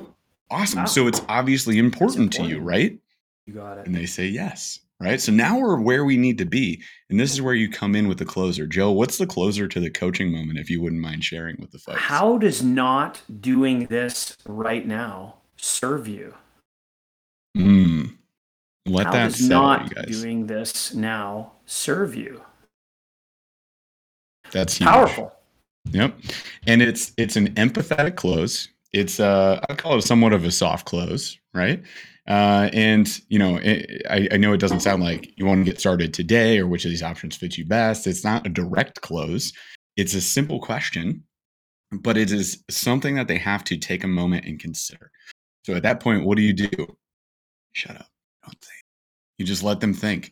Awesome. 0.51 0.79
Wow. 0.81 0.85
So 0.85 1.07
it's 1.07 1.21
obviously 1.27 1.77
important, 1.77 2.35
important, 2.35 2.49
to 2.49 2.55
you, 2.55 2.61
right? 2.61 2.97
You 3.45 3.53
got 3.53 3.77
it. 3.79 3.87
And 3.87 3.95
they 3.95 4.05
say 4.05 4.27
yes. 4.27 4.79
Right. 5.01 5.19
So 5.19 5.33
now 5.33 5.59
we're 5.59 5.79
where 5.79 6.05
we 6.05 6.15
need 6.15 6.37
to 6.37 6.45
be. 6.45 6.81
And 7.09 7.19
this 7.19 7.33
is 7.33 7.41
where 7.41 7.53
you 7.53 7.69
come 7.69 7.95
in 7.95 8.07
with 8.07 8.17
the 8.17 8.25
closer. 8.25 8.65
Joe, 8.65 8.91
what's 8.91 9.17
the 9.17 9.27
closer 9.27 9.67
to 9.67 9.79
the 9.81 9.89
coaching 9.89 10.31
moment, 10.31 10.57
if 10.57 10.69
you 10.69 10.81
wouldn't 10.81 11.01
mind 11.01 11.23
sharing 11.23 11.57
with 11.59 11.71
the 11.71 11.79
folks? 11.79 11.99
How 11.99 12.37
does 12.37 12.63
not 12.63 13.21
doing 13.41 13.87
this 13.87 14.37
right 14.47 14.87
now 14.87 15.35
serve 15.57 16.07
you? 16.07 16.33
Mm. 17.57 18.15
Let. 18.85 19.07
How 19.07 19.11
that 19.11 19.31
does 19.31 19.49
not 19.49 19.93
doing 20.07 20.47
this 20.47 20.93
now 20.93 21.51
serve 21.65 22.15
you? 22.15 22.41
That's 24.51 24.77
huge. 24.77 24.87
powerful. 24.87 25.33
Yep. 25.91 26.17
And 26.67 26.81
it's 26.81 27.11
it's 27.17 27.35
an 27.35 27.53
empathetic 27.55 28.15
close 28.15 28.69
it's 28.95 29.19
uh, 29.19 29.59
I 29.69 29.73
call 29.73 29.97
it 29.97 30.03
somewhat 30.03 30.31
of 30.31 30.45
a 30.45 30.51
soft 30.51 30.85
close, 30.85 31.37
right? 31.53 31.83
Uh, 32.27 32.69
and 32.73 33.21
you 33.29 33.37
know, 33.37 33.57
it, 33.61 34.01
I, 34.09 34.27
I 34.31 34.37
know 34.37 34.53
it 34.53 34.59
doesn't 34.59 34.79
sound 34.79 35.03
like 35.03 35.31
you 35.37 35.45
want 35.45 35.63
to 35.63 35.71
get 35.71 35.79
started 35.79 36.13
today 36.13 36.57
or 36.57 36.67
which 36.67 36.85
of 36.85 36.91
these 36.91 37.03
options 37.03 37.35
fits 37.35 37.57
you 37.57 37.65
best. 37.65 38.07
It's 38.07 38.23
not 38.23 38.45
a 38.45 38.49
direct 38.49 39.01
close. 39.01 39.53
It's 39.95 40.13
a 40.13 40.21
simple 40.21 40.59
question, 40.59 41.23
but 41.91 42.17
it 42.17 42.31
is 42.31 42.63
something 42.69 43.15
that 43.15 43.27
they 43.27 43.37
have 43.37 43.63
to 43.65 43.77
take 43.77 44.03
a 44.03 44.07
moment 44.07 44.45
and 44.45 44.59
consider. 44.59 45.11
So 45.65 45.75
at 45.75 45.83
that 45.83 45.99
point, 45.99 46.25
what 46.25 46.37
do 46.37 46.43
you 46.43 46.53
do? 46.53 46.97
Shut 47.73 47.95
up. 47.95 48.09
Don't 48.43 48.59
think. 48.61 48.83
You 49.37 49.45
just 49.45 49.63
let 49.63 49.79
them 49.79 49.93
think. 49.93 50.31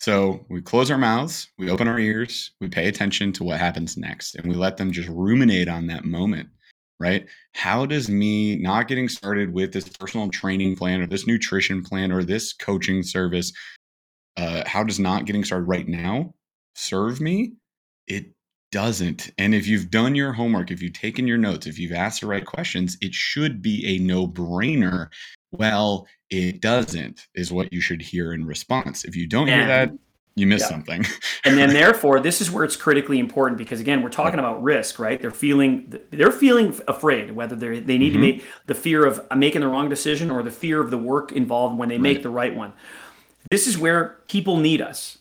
So 0.00 0.44
we 0.50 0.60
close 0.60 0.90
our 0.90 0.98
mouths, 0.98 1.48
we 1.56 1.70
open 1.70 1.88
our 1.88 1.98
ears, 1.98 2.52
we 2.60 2.68
pay 2.68 2.88
attention 2.88 3.32
to 3.34 3.44
what 3.44 3.58
happens 3.58 3.96
next, 3.96 4.34
and 4.34 4.46
we 4.46 4.54
let 4.54 4.76
them 4.76 4.92
just 4.92 5.08
ruminate 5.08 5.68
on 5.68 5.86
that 5.86 6.04
moment 6.04 6.48
right? 7.00 7.26
How 7.52 7.86
does 7.86 8.08
me 8.08 8.56
not 8.56 8.88
getting 8.88 9.08
started 9.08 9.52
with 9.52 9.72
this 9.72 9.88
personal 9.88 10.28
training 10.30 10.76
plan 10.76 11.00
or 11.00 11.06
this 11.06 11.26
nutrition 11.26 11.82
plan 11.82 12.12
or 12.12 12.24
this 12.24 12.52
coaching 12.52 13.02
service, 13.02 13.52
uh, 14.36 14.62
how 14.66 14.84
does 14.84 14.98
not 14.98 15.26
getting 15.26 15.44
started 15.44 15.66
right 15.66 15.86
now 15.86 16.34
serve 16.74 17.20
me? 17.20 17.52
It 18.06 18.32
doesn't. 18.72 19.30
And 19.38 19.54
if 19.54 19.66
you've 19.66 19.90
done 19.90 20.14
your 20.14 20.32
homework, 20.32 20.70
if 20.70 20.82
you've 20.82 20.94
taken 20.94 21.28
your 21.28 21.38
notes, 21.38 21.66
if 21.66 21.78
you've 21.78 21.92
asked 21.92 22.22
the 22.22 22.26
right 22.26 22.44
questions, 22.44 22.96
it 23.00 23.14
should 23.14 23.62
be 23.62 23.86
a 23.86 23.98
no 23.98 24.26
brainer. 24.26 25.08
Well, 25.52 26.08
it 26.30 26.60
doesn't, 26.60 27.28
is 27.34 27.52
what 27.52 27.72
you 27.72 27.80
should 27.80 28.02
hear 28.02 28.32
in 28.32 28.44
response. 28.44 29.04
If 29.04 29.14
you 29.14 29.28
don't 29.28 29.46
hear 29.46 29.66
that, 29.66 29.92
you 30.36 30.46
missed 30.46 30.64
yeah. 30.64 30.68
something. 30.68 31.06
and 31.44 31.56
then 31.56 31.70
therefore, 31.70 32.20
this 32.20 32.40
is 32.40 32.50
where 32.50 32.64
it's 32.64 32.76
critically 32.76 33.18
important 33.18 33.58
because 33.58 33.80
again, 33.80 34.02
we're 34.02 34.08
talking 34.08 34.38
about 34.38 34.62
risk, 34.62 34.98
right? 34.98 35.20
They're 35.20 35.30
feeling 35.30 35.92
they're 36.10 36.32
feeling 36.32 36.78
afraid 36.88 37.32
whether 37.32 37.54
they 37.54 37.80
they 37.80 37.98
need 37.98 38.12
mm-hmm. 38.12 38.22
to 38.22 38.32
make 38.32 38.44
the 38.66 38.74
fear 38.74 39.06
of 39.06 39.20
making 39.36 39.60
the 39.60 39.68
wrong 39.68 39.88
decision 39.88 40.30
or 40.30 40.42
the 40.42 40.50
fear 40.50 40.80
of 40.80 40.90
the 40.90 40.98
work 40.98 41.32
involved 41.32 41.78
when 41.78 41.88
they 41.88 41.96
right. 41.96 42.02
make 42.02 42.22
the 42.22 42.30
right 42.30 42.54
one. 42.54 42.72
This 43.50 43.66
is 43.66 43.78
where 43.78 44.20
people 44.28 44.56
need 44.56 44.80
us. 44.80 45.18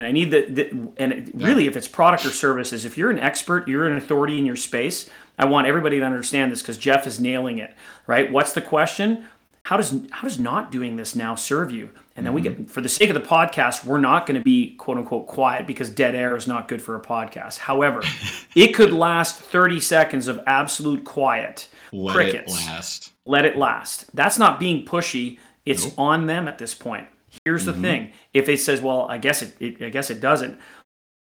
I 0.00 0.12
need 0.12 0.30
the, 0.30 0.46
the 0.46 0.92
and 0.96 1.30
really, 1.34 1.66
if 1.66 1.76
it's 1.76 1.88
product 1.88 2.24
or 2.24 2.30
services, 2.30 2.84
if 2.84 2.96
you're 2.96 3.10
an 3.10 3.18
expert, 3.18 3.66
you're 3.66 3.86
an 3.86 3.96
authority 3.96 4.38
in 4.38 4.46
your 4.46 4.56
space. 4.56 5.10
I 5.40 5.44
want 5.44 5.66
everybody 5.66 5.98
to 5.98 6.04
understand 6.04 6.52
this 6.52 6.62
because 6.62 6.78
Jeff 6.78 7.06
is 7.06 7.18
nailing 7.18 7.58
it. 7.58 7.74
Right? 8.06 8.30
What's 8.30 8.52
the 8.52 8.62
question? 8.62 9.26
how 9.68 9.76
does 9.76 9.94
how 10.12 10.22
does 10.22 10.38
not 10.38 10.72
doing 10.72 10.96
this 10.96 11.14
now 11.14 11.34
serve 11.34 11.70
you? 11.70 11.90
And 12.18 12.26
then 12.26 12.34
we 12.34 12.42
mm-hmm. 12.42 12.64
get 12.64 12.70
for 12.70 12.80
the 12.80 12.88
sake 12.88 13.10
of 13.10 13.14
the 13.14 13.20
podcast, 13.20 13.84
we're 13.84 14.00
not 14.00 14.26
going 14.26 14.34
to 14.34 14.42
be 14.42 14.74
quote 14.74 14.98
unquote 14.98 15.28
quiet 15.28 15.68
because 15.68 15.88
dead 15.88 16.16
air 16.16 16.36
is 16.36 16.48
not 16.48 16.66
good 16.66 16.82
for 16.82 16.96
a 16.96 17.00
podcast. 17.00 17.58
However, 17.58 18.02
it 18.56 18.74
could 18.74 18.92
last 18.92 19.38
30 19.38 19.78
seconds 19.78 20.26
of 20.26 20.40
absolute 20.48 21.04
quiet. 21.04 21.68
Let 21.92 22.14
crickets. 22.16 22.52
it 22.52 22.66
last. 22.66 23.12
Let 23.24 23.44
it 23.44 23.56
last. 23.56 24.06
That's 24.14 24.36
not 24.36 24.58
being 24.58 24.84
pushy. 24.84 25.38
It's 25.64 25.84
Nope. 25.84 25.94
on 25.96 26.26
them 26.26 26.48
at 26.48 26.58
this 26.58 26.74
point. 26.74 27.06
Here's 27.44 27.64
the 27.64 27.72
mm-hmm. 27.72 27.82
thing: 27.82 28.12
if 28.34 28.48
it 28.48 28.58
says, 28.58 28.80
"Well, 28.80 29.06
I 29.08 29.18
guess 29.18 29.42
it, 29.42 29.54
it, 29.60 29.80
I 29.80 29.90
guess 29.90 30.10
it 30.10 30.20
doesn't," 30.20 30.58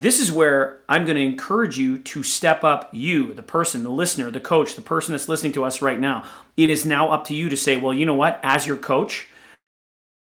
this 0.01 0.19
is 0.19 0.33
where 0.33 0.81
I'm 0.89 1.05
going 1.05 1.17
to 1.17 1.23
encourage 1.23 1.79
you 1.79 1.99
to 1.99 2.25
step 2.25 2.65
up. 2.65 2.89
You, 2.93 3.35
the 3.35 3.43
person, 3.43 3.85
the 3.85 3.91
listener, 3.91 4.33
the 4.33 4.41
coach, 4.41 4.75
the 4.75 4.83
person 4.83 5.13
that's 5.13 5.29
listening 5.29 5.53
to 5.53 5.65
us 5.65 5.81
right 5.81 6.01
now. 6.01 6.25
It 6.57 6.71
is 6.71 6.85
now 6.85 7.11
up 7.11 7.25
to 7.27 7.35
you 7.35 7.49
to 7.51 7.57
say, 7.57 7.77
"Well, 7.77 7.95
you 7.95 8.05
know 8.05 8.15
what? 8.15 8.41
As 8.43 8.67
your 8.67 8.79
coach, 8.79 9.29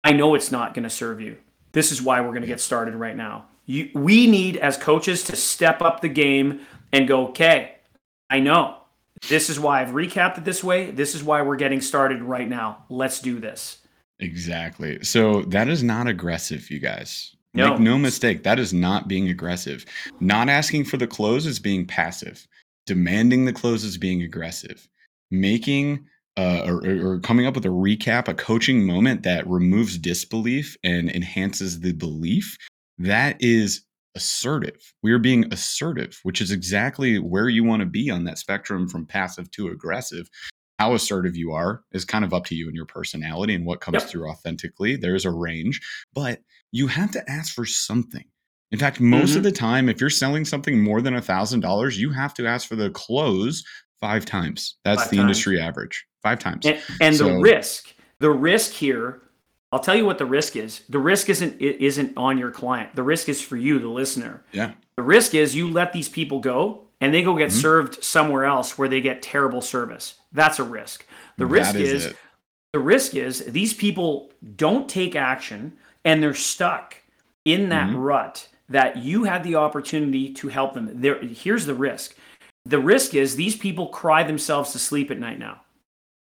I 0.06 0.12
know 0.12 0.36
it's 0.36 0.52
not 0.52 0.76
going 0.76 0.84
to 0.84 0.90
serve 0.90 1.20
you. 1.20 1.36
This 1.72 1.92
is 1.92 2.00
why 2.00 2.22
we're 2.22 2.30
going 2.30 2.42
to 2.42 2.48
get 2.48 2.62
started 2.62 2.94
right 2.94 3.18
now. 3.18 3.48
You, 3.66 3.90
we 3.96 4.28
need 4.28 4.56
as 4.58 4.78
coaches 4.78 5.24
to 5.24 5.36
step 5.36 5.82
up 5.82 6.02
the 6.02 6.10
game 6.10 6.62
and 6.94 7.08
go, 7.08 7.30
okay, 7.30 7.78
I 8.30 8.40
know. 8.40 8.78
This 9.28 9.50
is 9.50 9.60
why 9.60 9.82
I've 9.82 9.90
recapped 9.90 10.38
it 10.38 10.46
this 10.46 10.64
way. 10.64 10.92
This 10.92 11.16
is 11.16 11.24
why 11.24 11.42
we're 11.42 11.56
getting 11.56 11.82
started 11.82 12.22
right 12.22 12.48
now. 12.48 12.86
Let's 12.90 13.20
do 13.20 13.40
this. 13.40 13.80
Exactly. 14.20 15.04
So 15.04 15.42
that 15.44 15.68
is 15.68 15.82
not 15.82 16.08
aggressive, 16.08 16.70
you 16.70 16.80
guys. 16.80 17.36
No. 17.56 17.72
Make 17.72 17.80
no 17.80 17.98
mistake, 17.98 18.44
that 18.44 18.60
is 18.60 18.74
not 18.74 19.08
being 19.08 19.30
aggressive. 19.30 19.86
Not 20.20 20.50
asking 20.50 20.86
for 20.86 20.98
the 20.98 21.08
close 21.08 21.48
is 21.48 21.58
being 21.58 21.88
passive. 21.88 22.48
Demanding 22.86 23.46
the 23.46 23.54
close 23.54 23.84
is 23.84 23.98
being 23.98 24.22
aggressive. 24.22 24.88
Making 25.32 26.06
uh, 26.38 26.64
or, 26.66 26.82
or 27.16 27.20
coming 27.20 27.46
up 27.46 27.56
with 27.56 27.66
a 27.66 27.70
recap, 27.70 28.28
a 28.28 28.34
coaching 28.34 28.86
moment 28.86 29.24
that 29.24 29.48
removes 29.48 29.98
disbelief 29.98 30.76
and 30.84 31.10
enhances 31.10 31.80
the 31.80 31.94
belief, 31.94 32.58
that 32.98 33.38
is 33.40 33.86
assertive. 34.16 34.94
We 35.04 35.12
are 35.12 35.20
being 35.20 35.52
assertive, 35.54 36.20
which 36.24 36.42
is 36.42 36.52
exactly 36.52 37.20
where 37.20 37.50
you 37.50 37.64
want 37.64 37.82
to 37.82 37.86
be 37.86 38.10
on 38.10 38.24
that 38.26 38.38
spectrum 38.38 38.88
from 38.88 39.06
passive 39.06 39.50
to 39.52 39.68
aggressive. 39.70 40.30
How 40.80 40.94
assertive 40.94 41.38
you 41.38 41.54
are 41.54 41.84
is 41.94 42.04
kind 42.04 42.26
of 42.26 42.34
up 42.34 42.46
to 42.48 42.56
you 42.56 42.68
and 42.68 42.76
your 42.76 42.86
personality 42.86 43.56
and 43.56 43.66
what 43.66 43.80
comes 43.80 44.02
Yep. 44.02 44.10
through 44.10 44.30
authentically. 44.30 44.98
There's 44.98 45.24
a 45.26 45.32
range, 45.32 45.82
but 46.14 46.42
you 46.72 46.88
have 46.88 47.12
to 47.12 47.30
ask 47.32 47.54
for 47.54 47.66
something. 47.66 48.26
In 48.72 48.80
fact, 48.80 49.00
most 49.00 49.34
Mhm. 49.34 49.38
of 49.38 49.44
the 49.44 49.52
time, 49.54 49.88
if 49.88 50.02
you're 50.02 50.10
selling 50.10 50.44
something 50.44 50.82
more 50.84 51.02
than 51.02 51.14
a 51.16 51.22
thousand 51.22 51.62
dollars, 51.62 51.98
you 51.98 52.12
have 52.12 52.34
to 52.34 52.46
ask 52.46 52.68
for 52.68 52.76
the 52.76 52.90
close 52.90 53.64
five 54.02 54.26
times. 54.26 54.76
That's 54.84 55.04
Five 55.04 55.12
the 55.12 55.18
times. 55.18 55.22
industry 55.30 55.60
average. 55.62 56.06
Five 56.26 56.40
times. 56.40 56.66
And, 56.66 56.82
and 57.02 57.16
the 57.16 57.38
risk, 57.38 57.94
the 58.18 58.32
risk 58.32 58.72
here, 58.72 59.22
I'll 59.72 59.80
tell 59.80 59.94
you 59.94 60.06
what 60.06 60.18
the 60.18 60.26
risk 60.26 60.56
is. 60.56 60.82
The 60.90 60.98
risk 60.98 61.30
isn't 61.30 61.62
it 61.62 61.80
isn't 61.80 62.14
on 62.18 62.40
your 62.40 62.50
client. 62.50 62.96
The 62.96 63.04
risk 63.04 63.30
is 63.30 63.40
for 63.44 63.58
you, 63.58 63.78
the 63.78 63.90
listener. 63.90 64.44
yeah. 64.52 64.72
The 64.98 65.04
risk 65.04 65.36
is 65.36 65.54
you 65.56 65.70
let 65.70 65.94
these 65.94 66.10
people 66.10 66.40
go 66.40 66.82
and 67.00 67.14
they 67.14 67.22
go 67.22 67.36
get 67.38 67.50
Mm-hmm. 67.50 67.60
served 67.60 68.04
somewhere 68.04 68.46
else 68.46 68.76
where 68.76 68.88
they 68.90 69.02
get 69.02 69.22
terrible 69.22 69.62
service. 69.62 70.16
That's 70.32 70.58
a 70.58 70.64
risk. 70.64 71.06
The 71.38 71.46
risk 71.46 71.74
That 71.74 71.82
is 71.82 72.06
is 72.06 72.14
the 72.74 72.80
risk 72.80 73.14
is 73.14 73.46
these 73.46 73.74
people 73.76 74.32
don't 74.56 74.90
take 74.90 75.16
action 75.16 75.74
and 76.06 76.24
they're 76.24 76.34
stuck 76.34 76.96
in 77.44 77.70
that 77.70 77.90
Mhm. 77.92 77.98
rut 78.04 78.48
that 78.70 78.98
you 78.98 79.26
had 79.26 79.44
the 79.44 79.54
opportunity 79.56 80.34
to 80.34 80.48
help 80.48 80.74
them. 80.74 80.90
There 81.02 81.20
here's 81.22 81.68
the 81.68 81.76
risk. 81.76 82.16
The 82.66 82.80
risk 82.80 83.14
is 83.14 83.36
these 83.36 83.56
people 83.56 83.90
cry 83.90 84.24
themselves 84.24 84.72
to 84.72 84.80
sleep 84.80 85.12
at 85.12 85.20
night 85.20 85.38
now. 85.38 85.62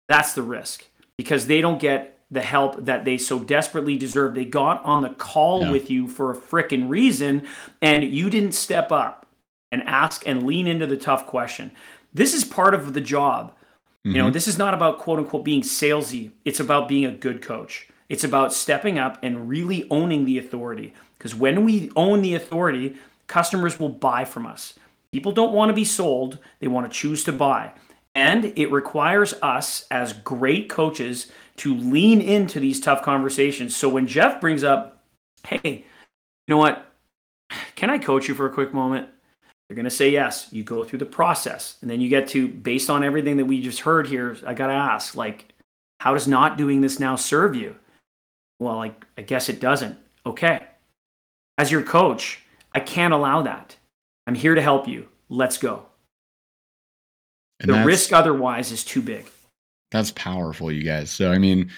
That's 0.10 0.34
the 0.34 0.42
risk 0.42 0.86
because 1.18 1.48
they 1.48 1.62
don't 1.62 1.80
get 1.80 2.18
the 2.32 2.42
help 2.42 2.84
that 2.86 3.06
they 3.06 3.18
so 3.18 3.40
desperately 3.40 3.98
deserve. 3.98 4.36
They 4.36 4.44
got 4.46 4.84
on 4.84 5.04
the 5.04 5.10
call 5.10 5.62
Yeah. 5.62 5.72
with 5.72 5.90
you 5.90 6.08
for 6.08 6.32
a 6.32 6.36
frickin' 6.36 6.90
reason 6.90 7.48
and 7.82 8.04
you 8.04 8.30
didn't 8.30 8.52
step 8.54 8.92
up 8.92 9.26
and 9.72 9.82
ask 9.84 10.28
and 10.28 10.44
lean 10.46 10.68
into 10.68 10.86
the 10.88 10.98
tough 10.98 11.26
question. 11.28 11.72
This 12.14 12.34
is 12.34 12.44
part 12.44 12.74
of 12.74 12.94
the 12.94 13.02
job. 13.02 13.54
You 14.04 14.14
know, 14.14 14.30
Mhm. 14.30 14.34
this 14.34 14.48
is 14.48 14.58
not 14.58 14.74
about 14.74 14.98
quote 14.98 15.20
unquote 15.20 15.44
being 15.46 15.62
salesy. 15.62 16.32
It's 16.44 16.60
about 16.60 16.88
being 16.88 17.06
a 17.06 17.12
good 17.12 17.42
coach. 17.42 17.88
It's 18.10 18.24
about 18.24 18.54
stepping 18.54 18.98
up 18.98 19.20
and 19.22 19.48
really 19.48 19.86
owning 19.92 20.26
the 20.26 20.40
authority. 20.40 20.94
Because 21.18 21.36
when 21.36 21.64
we 21.66 21.92
own 21.96 22.22
the 22.22 22.34
authority, 22.34 22.96
customers 23.28 23.80
will 23.80 23.90
buy 23.90 24.26
from 24.26 24.48
us. 24.48 24.74
People 25.12 25.32
don't 25.32 25.54
want 25.54 25.70
to 25.70 25.74
be 25.74 25.86
sold, 25.86 26.40
they 26.60 26.68
want 26.68 26.92
to 26.92 26.98
choose 26.98 27.24
to 27.26 27.32
buy. 27.32 27.72
And 28.16 28.54
it 28.58 28.72
requires 28.72 29.34
us 29.42 29.86
as 29.92 30.14
great 30.14 30.70
coaches 30.70 31.32
to 31.58 31.76
lean 31.76 32.22
into 32.22 32.60
these 32.60 32.80
tough 32.80 33.02
conversations. 33.02 33.76
So 33.76 33.88
when 33.90 34.08
Jeff 34.08 34.42
brings 34.42 34.64
up, 34.64 35.04
hey, 35.46 35.60
you 35.64 35.84
know 36.48 36.58
what? 36.58 36.92
Can 37.76 37.90
I 37.90 37.98
coach 37.98 38.28
you 38.28 38.36
for 38.36 38.46
a 38.46 38.54
quick 38.54 38.74
moment? 38.74 39.08
You're 39.68 39.76
going 39.76 39.84
to 39.86 39.92
say 39.92 40.10
yes. 40.10 40.48
You 40.52 40.64
go 40.64 40.84
through 40.84 41.00
the 41.00 41.06
process. 41.06 41.78
And 41.82 41.90
then 41.90 42.02
you 42.02 42.10
get 42.10 42.28
to, 42.30 42.48
based 42.48 42.90
on 42.90 43.04
everything 43.04 43.38
that 43.38 43.46
we 43.46 43.62
just 43.62 43.82
heard 43.82 44.08
here, 44.08 44.36
I 44.46 44.54
got 44.54 44.68
to 44.68 44.74
ask, 44.74 45.16
like, 45.16 45.54
how 46.00 46.14
does 46.14 46.28
not 46.28 46.58
doing 46.58 46.82
this 46.82 47.00
now 47.00 47.16
serve 47.16 47.56
you? 47.56 47.76
Well, 48.60 48.82
I 49.18 49.22
guess 49.22 49.50
it 49.50 49.60
doesn't. 49.60 49.98
Okay. 50.26 50.66
As 51.58 51.72
your 51.72 51.84
coach, 51.84 52.42
I 52.74 52.80
can't 52.80 53.14
allow 53.14 53.42
that. 53.44 53.76
I'm 54.26 54.36
here 54.36 54.56
to 54.56 54.62
help 54.62 54.88
you. 54.88 55.08
Let's 55.30 55.58
go. 55.58 55.86
And 57.60 57.70
the 57.70 57.84
risk 57.84 58.14
otherwise 58.14 58.72
is 58.72 58.84
too 58.84 59.02
big. 59.02 59.30
That's 59.92 60.12
powerful, 60.12 60.72
you 60.72 60.84
guys. 60.84 61.10
So, 61.10 61.32
I 61.32 61.40
mean, 61.40 61.70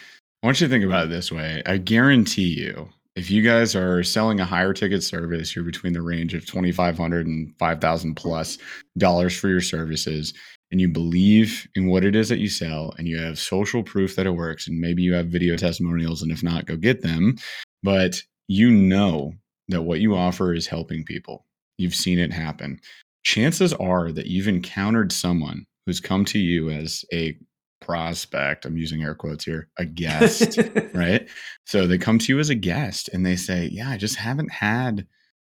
I 0.43 0.47
want 0.47 0.59
you 0.59 0.67
to 0.67 0.71
think 0.71 0.85
about 0.85 1.05
it 1.05 1.09
this 1.09 1.31
way. 1.31 1.61
I 1.65 1.77
guarantee 1.77 2.53
you, 2.59 2.89
if 3.15 3.29
you 3.29 3.41
guys 3.41 3.75
are 3.75 4.03
selling 4.03 4.39
a 4.39 4.45
higher 4.45 4.73
ticket 4.73 5.03
service, 5.03 5.55
you're 5.55 5.65
between 5.65 5.93
the 5.93 6.01
range 6.01 6.33
of 6.33 6.45
2500 6.45 7.27
and 7.27 7.53
5000 7.57 8.15
plus 8.15 8.57
dollars 8.97 9.37
for 9.37 9.49
your 9.49 9.61
services, 9.61 10.33
and 10.71 10.79
you 10.79 10.87
believe 10.87 11.67
in 11.75 11.87
what 11.87 12.05
it 12.05 12.15
is 12.15 12.29
that 12.29 12.39
you 12.39 12.49
sell, 12.49 12.93
and 12.97 13.07
you 13.07 13.17
have 13.17 13.37
social 13.37 13.83
proof 13.83 14.15
that 14.15 14.25
it 14.25 14.31
works, 14.31 14.67
and 14.67 14.79
maybe 14.79 15.01
you 15.01 15.13
have 15.13 15.27
video 15.27 15.55
testimonials, 15.57 16.21
and 16.21 16.31
if 16.31 16.43
not, 16.43 16.65
go 16.65 16.75
get 16.75 17.01
them. 17.01 17.37
But 17.83 18.21
you 18.47 18.71
know 18.71 19.33
that 19.69 19.81
what 19.81 19.99
you 19.99 20.15
offer 20.15 20.53
is 20.53 20.67
helping 20.67 21.03
people. 21.03 21.45
You've 21.77 21.95
seen 21.95 22.19
it 22.19 22.31
happen. 22.31 22.79
Chances 23.23 23.73
are 23.73 24.11
that 24.11 24.27
you've 24.27 24.47
encountered 24.47 25.11
someone 25.11 25.65
who's 25.85 25.99
come 25.99 26.25
to 26.25 26.39
you 26.39 26.69
as 26.69 27.05
a 27.13 27.37
prospect, 27.81 28.65
I'm 28.65 28.77
using 28.77 29.03
air 29.03 29.15
quotes 29.15 29.43
here, 29.43 29.67
a 29.77 29.85
guest, 29.85 30.59
right? 30.93 31.27
So 31.65 31.87
they 31.87 31.97
come 31.97 32.19
to 32.19 32.33
you 32.33 32.39
as 32.39 32.49
a 32.49 32.55
guest 32.55 33.09
and 33.11 33.25
they 33.25 33.35
say, 33.35 33.69
Yeah, 33.71 33.89
I 33.89 33.97
just 33.97 34.15
haven't 34.15 34.51
had 34.51 35.07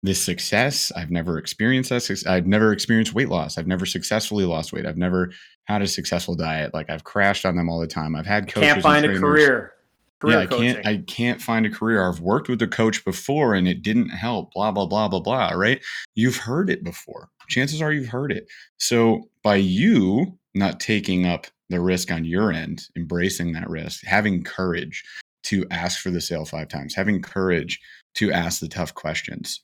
this 0.02 0.22
success. 0.22 0.92
I've 0.94 1.10
never 1.10 1.38
experienced 1.38 1.90
that. 1.90 2.24
I've 2.26 2.46
never 2.46 2.72
experienced 2.72 3.14
weight 3.14 3.30
loss. 3.30 3.56
I've 3.56 3.66
never 3.66 3.86
successfully 3.86 4.44
lost 4.44 4.72
weight. 4.72 4.84
I've 4.84 4.98
never 4.98 5.32
had 5.64 5.80
a 5.80 5.86
successful 5.86 6.34
diet. 6.34 6.74
Like 6.74 6.90
I've 6.90 7.04
crashed 7.04 7.46
on 7.46 7.56
them 7.56 7.70
all 7.70 7.80
the 7.80 7.86
time. 7.86 8.14
I've 8.14 8.26
had 8.26 8.48
coaches 8.48 8.72
can't 8.72 8.82
find 8.82 9.06
a 9.06 9.18
career. 9.18 9.72
Career 10.20 10.36
yeah, 10.36 10.40
I 10.40 10.46
coaching. 10.46 10.74
can't. 10.74 10.86
I 10.86 10.96
can't 11.06 11.40
find 11.40 11.66
a 11.66 11.70
career. 11.70 12.06
I've 12.06 12.20
worked 12.20 12.48
with 12.48 12.60
a 12.62 12.68
coach 12.68 13.04
before 13.04 13.54
and 13.54 13.66
it 13.66 13.82
didn't 13.82 14.10
help. 14.10 14.52
Blah 14.52 14.72
blah 14.72 14.86
blah 14.86 15.08
blah 15.08 15.20
blah. 15.20 15.50
Right? 15.50 15.82
You've 16.14 16.36
heard 16.36 16.68
it 16.70 16.84
before. 16.84 17.30
Chances 17.48 17.82
are 17.82 17.92
you've 17.92 18.08
heard 18.08 18.32
it. 18.32 18.46
So 18.78 19.28
by 19.42 19.56
you 19.56 20.38
not 20.54 20.80
taking 20.80 21.26
up 21.26 21.46
the 21.68 21.80
risk 21.80 22.10
on 22.10 22.24
your 22.24 22.52
end, 22.52 22.88
embracing 22.96 23.52
that 23.52 23.68
risk, 23.68 24.04
having 24.04 24.42
courage 24.42 25.04
to 25.44 25.66
ask 25.70 26.00
for 26.00 26.10
the 26.10 26.20
sale 26.20 26.44
five 26.44 26.68
times, 26.68 26.94
having 26.94 27.22
courage 27.22 27.80
to 28.14 28.32
ask 28.32 28.60
the 28.60 28.68
tough 28.68 28.94
questions, 28.94 29.62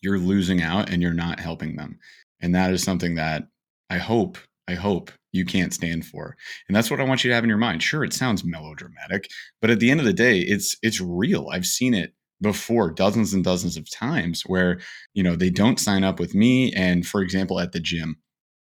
you're 0.00 0.18
losing 0.18 0.62
out 0.62 0.90
and 0.90 1.02
you're 1.02 1.12
not 1.12 1.40
helping 1.40 1.76
them. 1.76 1.98
And 2.40 2.54
that 2.54 2.72
is 2.72 2.82
something 2.82 3.14
that 3.14 3.44
I 3.90 3.98
hope, 3.98 4.38
I 4.68 4.74
hope 4.74 5.10
you 5.32 5.44
can't 5.44 5.74
stand 5.74 6.06
for. 6.06 6.36
And 6.68 6.76
that's 6.76 6.90
what 6.90 7.00
I 7.00 7.04
want 7.04 7.24
you 7.24 7.30
to 7.30 7.34
have 7.34 7.44
in 7.44 7.48
your 7.50 7.58
mind. 7.58 7.82
Sure, 7.82 8.04
it 8.04 8.12
sounds 8.12 8.44
melodramatic, 8.44 9.28
but 9.60 9.70
at 9.70 9.80
the 9.80 9.90
end 9.90 10.00
of 10.00 10.06
the 10.06 10.12
day, 10.12 10.38
it's 10.38 10.76
it's 10.82 11.00
real. 11.00 11.48
I've 11.52 11.66
seen 11.66 11.94
it 11.94 12.14
before 12.44 12.92
dozens 12.92 13.34
and 13.34 13.42
dozens 13.42 13.76
of 13.76 13.90
times 13.90 14.42
where, 14.42 14.78
you 15.14 15.24
know, 15.24 15.34
they 15.34 15.50
don't 15.50 15.80
sign 15.80 16.04
up 16.04 16.20
with 16.20 16.32
me 16.32 16.72
and 16.74 17.04
for 17.04 17.20
example 17.20 17.58
at 17.58 17.72
the 17.72 17.80
gym. 17.80 18.16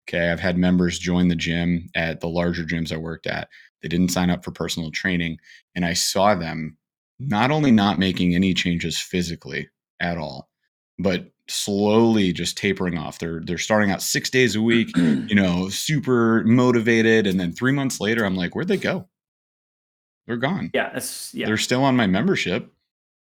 Okay, 0.09 0.29
I've 0.29 0.41
had 0.41 0.57
members 0.57 0.99
join 0.99 1.29
the 1.29 1.35
gym 1.35 1.87
at 1.95 2.19
the 2.19 2.27
larger 2.27 2.63
gyms 2.63 2.91
I 2.91 2.97
worked 2.97 3.27
at. 3.27 3.47
They 3.81 3.87
didn't 3.87 4.11
sign 4.11 4.29
up 4.29 4.43
for 4.43 4.51
personal 4.51 4.91
training 4.91 5.37
and 5.75 5.85
I 5.85 5.93
saw 5.93 6.35
them 6.35 6.77
not 7.19 7.51
only 7.51 7.71
not 7.71 7.97
making 7.99 8.35
any 8.35 8.53
changes 8.53 8.99
physically 8.99 9.69
at 10.01 10.17
all, 10.17 10.49
but 10.99 11.31
slowly 11.49 12.33
just 12.33 12.57
tapering 12.57 12.97
off. 12.97 13.19
They're 13.19 13.41
they're 13.45 13.57
starting 13.57 13.91
out 13.91 14.01
6 14.01 14.29
days 14.29 14.55
a 14.55 14.61
week, 14.61 14.89
you 14.97 15.35
know, 15.35 15.69
super 15.69 16.43
motivated. 16.43 17.25
And 17.25 17.39
then 17.39 17.53
three 17.53 17.71
months 17.71 18.01
later, 18.01 18.25
I'm 18.25 18.35
like, 18.35 18.53
where'd 18.53 18.67
they 18.67 18.77
go? 18.77 19.07
They're 20.27 20.37
gone. 20.37 20.71
yeah, 20.73 20.89
that's 20.91 21.33
yeah. 21.33 21.45
They're 21.45 21.57
still 21.57 21.83
on 21.83 21.95
my 21.95 22.05
membership. 22.05 22.71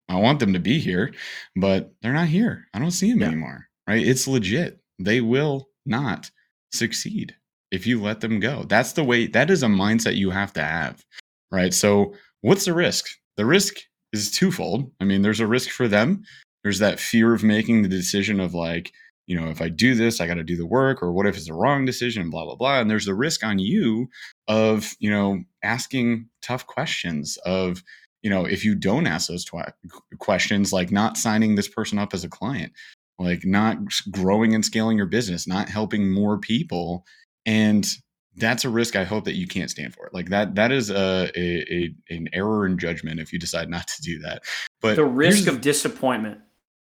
I 0.09 0.15
want 0.17 0.39
them 0.39 0.53
to 0.53 0.59
be 0.59 0.79
here, 0.79 1.13
but 1.55 1.93
they're 2.01 2.13
not 2.13 2.27
here. 2.27 2.67
I 2.73 2.79
don't 2.79 2.91
see 2.91 3.09
them 3.11 3.21
Yeah. 3.21 3.27
anymore. 3.27 3.67
Right? 3.87 4.05
It's 4.05 4.27
legit. 4.27 4.79
They 4.99 5.21
will 5.21 5.69
not 5.85 6.31
succeed 6.73 7.35
if 7.71 7.85
you 7.87 8.01
let 8.01 8.21
them 8.21 8.39
go. 8.39 8.63
That's 8.63 8.93
the 8.93 9.03
way, 9.03 9.27
that 9.27 9.49
is 9.49 9.63
a 9.63 9.67
mindset 9.67 10.15
you 10.15 10.29
have 10.31 10.53
to 10.53 10.63
have. 10.63 11.03
right? 11.51 11.73
So 11.73 12.13
what's 12.41 12.65
the 12.65 12.73
risk? 12.73 13.05
The 13.37 13.45
risk 13.45 13.75
is 14.11 14.31
twofold. 14.31 14.91
I 14.99 15.05
mean, 15.05 15.21
there's 15.21 15.39
a 15.39 15.47
risk 15.47 15.69
for 15.69 15.87
them. 15.87 16.23
There's 16.63 16.79
that 16.79 16.99
fear 16.99 17.33
of 17.33 17.43
making 17.43 17.81
the 17.83 17.87
decision 17.87 18.39
of 18.39 18.53
like, 18.53 18.91
you 19.27 19.39
know, 19.39 19.49
if 19.49 19.61
I 19.61 19.69
do 19.69 19.95
this, 19.95 20.19
I 20.19 20.27
got 20.27 20.33
to 20.35 20.43
do 20.43 20.57
the 20.57 20.65
work, 20.65 21.01
or 21.01 21.11
what 21.13 21.27
if 21.27 21.37
it's 21.37 21.47
the 21.47 21.53
wrong 21.53 21.85
decision, 21.85 22.21
and 22.23 22.31
blah, 22.31 22.43
blah, 22.45 22.55
blah. 22.55 22.79
And 22.81 22.89
there's 22.89 23.05
the 23.05 23.13
risk 23.15 23.43
on 23.43 23.57
you 23.59 24.09
of, 24.47 24.93
you 24.99 25.09
know, 25.09 25.43
asking 25.63 26.27
tough 26.41 26.65
questions, 26.67 27.37
of, 27.45 27.83
you 28.25 28.31
know, 28.31 28.43
if 28.43 28.65
you 28.65 28.73
don't 28.73 29.05
ask 29.05 29.27
those 29.27 29.45
twi- 29.45 29.71
questions, 30.17 30.73
like 30.73 30.91
not 30.91 31.15
signing 31.15 31.53
this 31.53 31.67
person 31.67 31.99
up 31.99 32.11
as 32.11 32.23
a 32.23 32.27
client, 32.27 32.73
like 33.19 33.45
not 33.45 33.77
growing 34.09 34.55
and 34.55 34.65
scaling 34.65 34.97
your 34.97 35.05
business, 35.05 35.45
not 35.45 35.69
helping 35.69 36.11
more 36.11 36.39
people. 36.39 37.05
And 37.45 37.87
that's 38.35 38.65
a 38.65 38.69
risk 38.69 38.95
I 38.95 39.03
hope 39.03 39.25
that 39.25 39.35
you 39.35 39.45
can't 39.45 39.69
stand 39.69 39.93
for. 39.93 40.09
Like 40.11 40.29
that, 40.29 40.55
that 40.55 40.71
is 40.71 40.89
a, 40.89 41.29
a, 41.35 41.71
a 41.71 41.95
an 42.09 42.27
error 42.33 42.65
in 42.65 42.79
judgment 42.79 43.19
if 43.19 43.31
you 43.31 43.37
decide 43.37 43.69
not 43.69 43.87
to 43.89 44.01
do 44.01 44.17
that. 44.21 44.41
But 44.81 44.95
the 44.95 45.05
risk 45.05 45.47
of 45.47 45.61
disappointment 45.61 46.39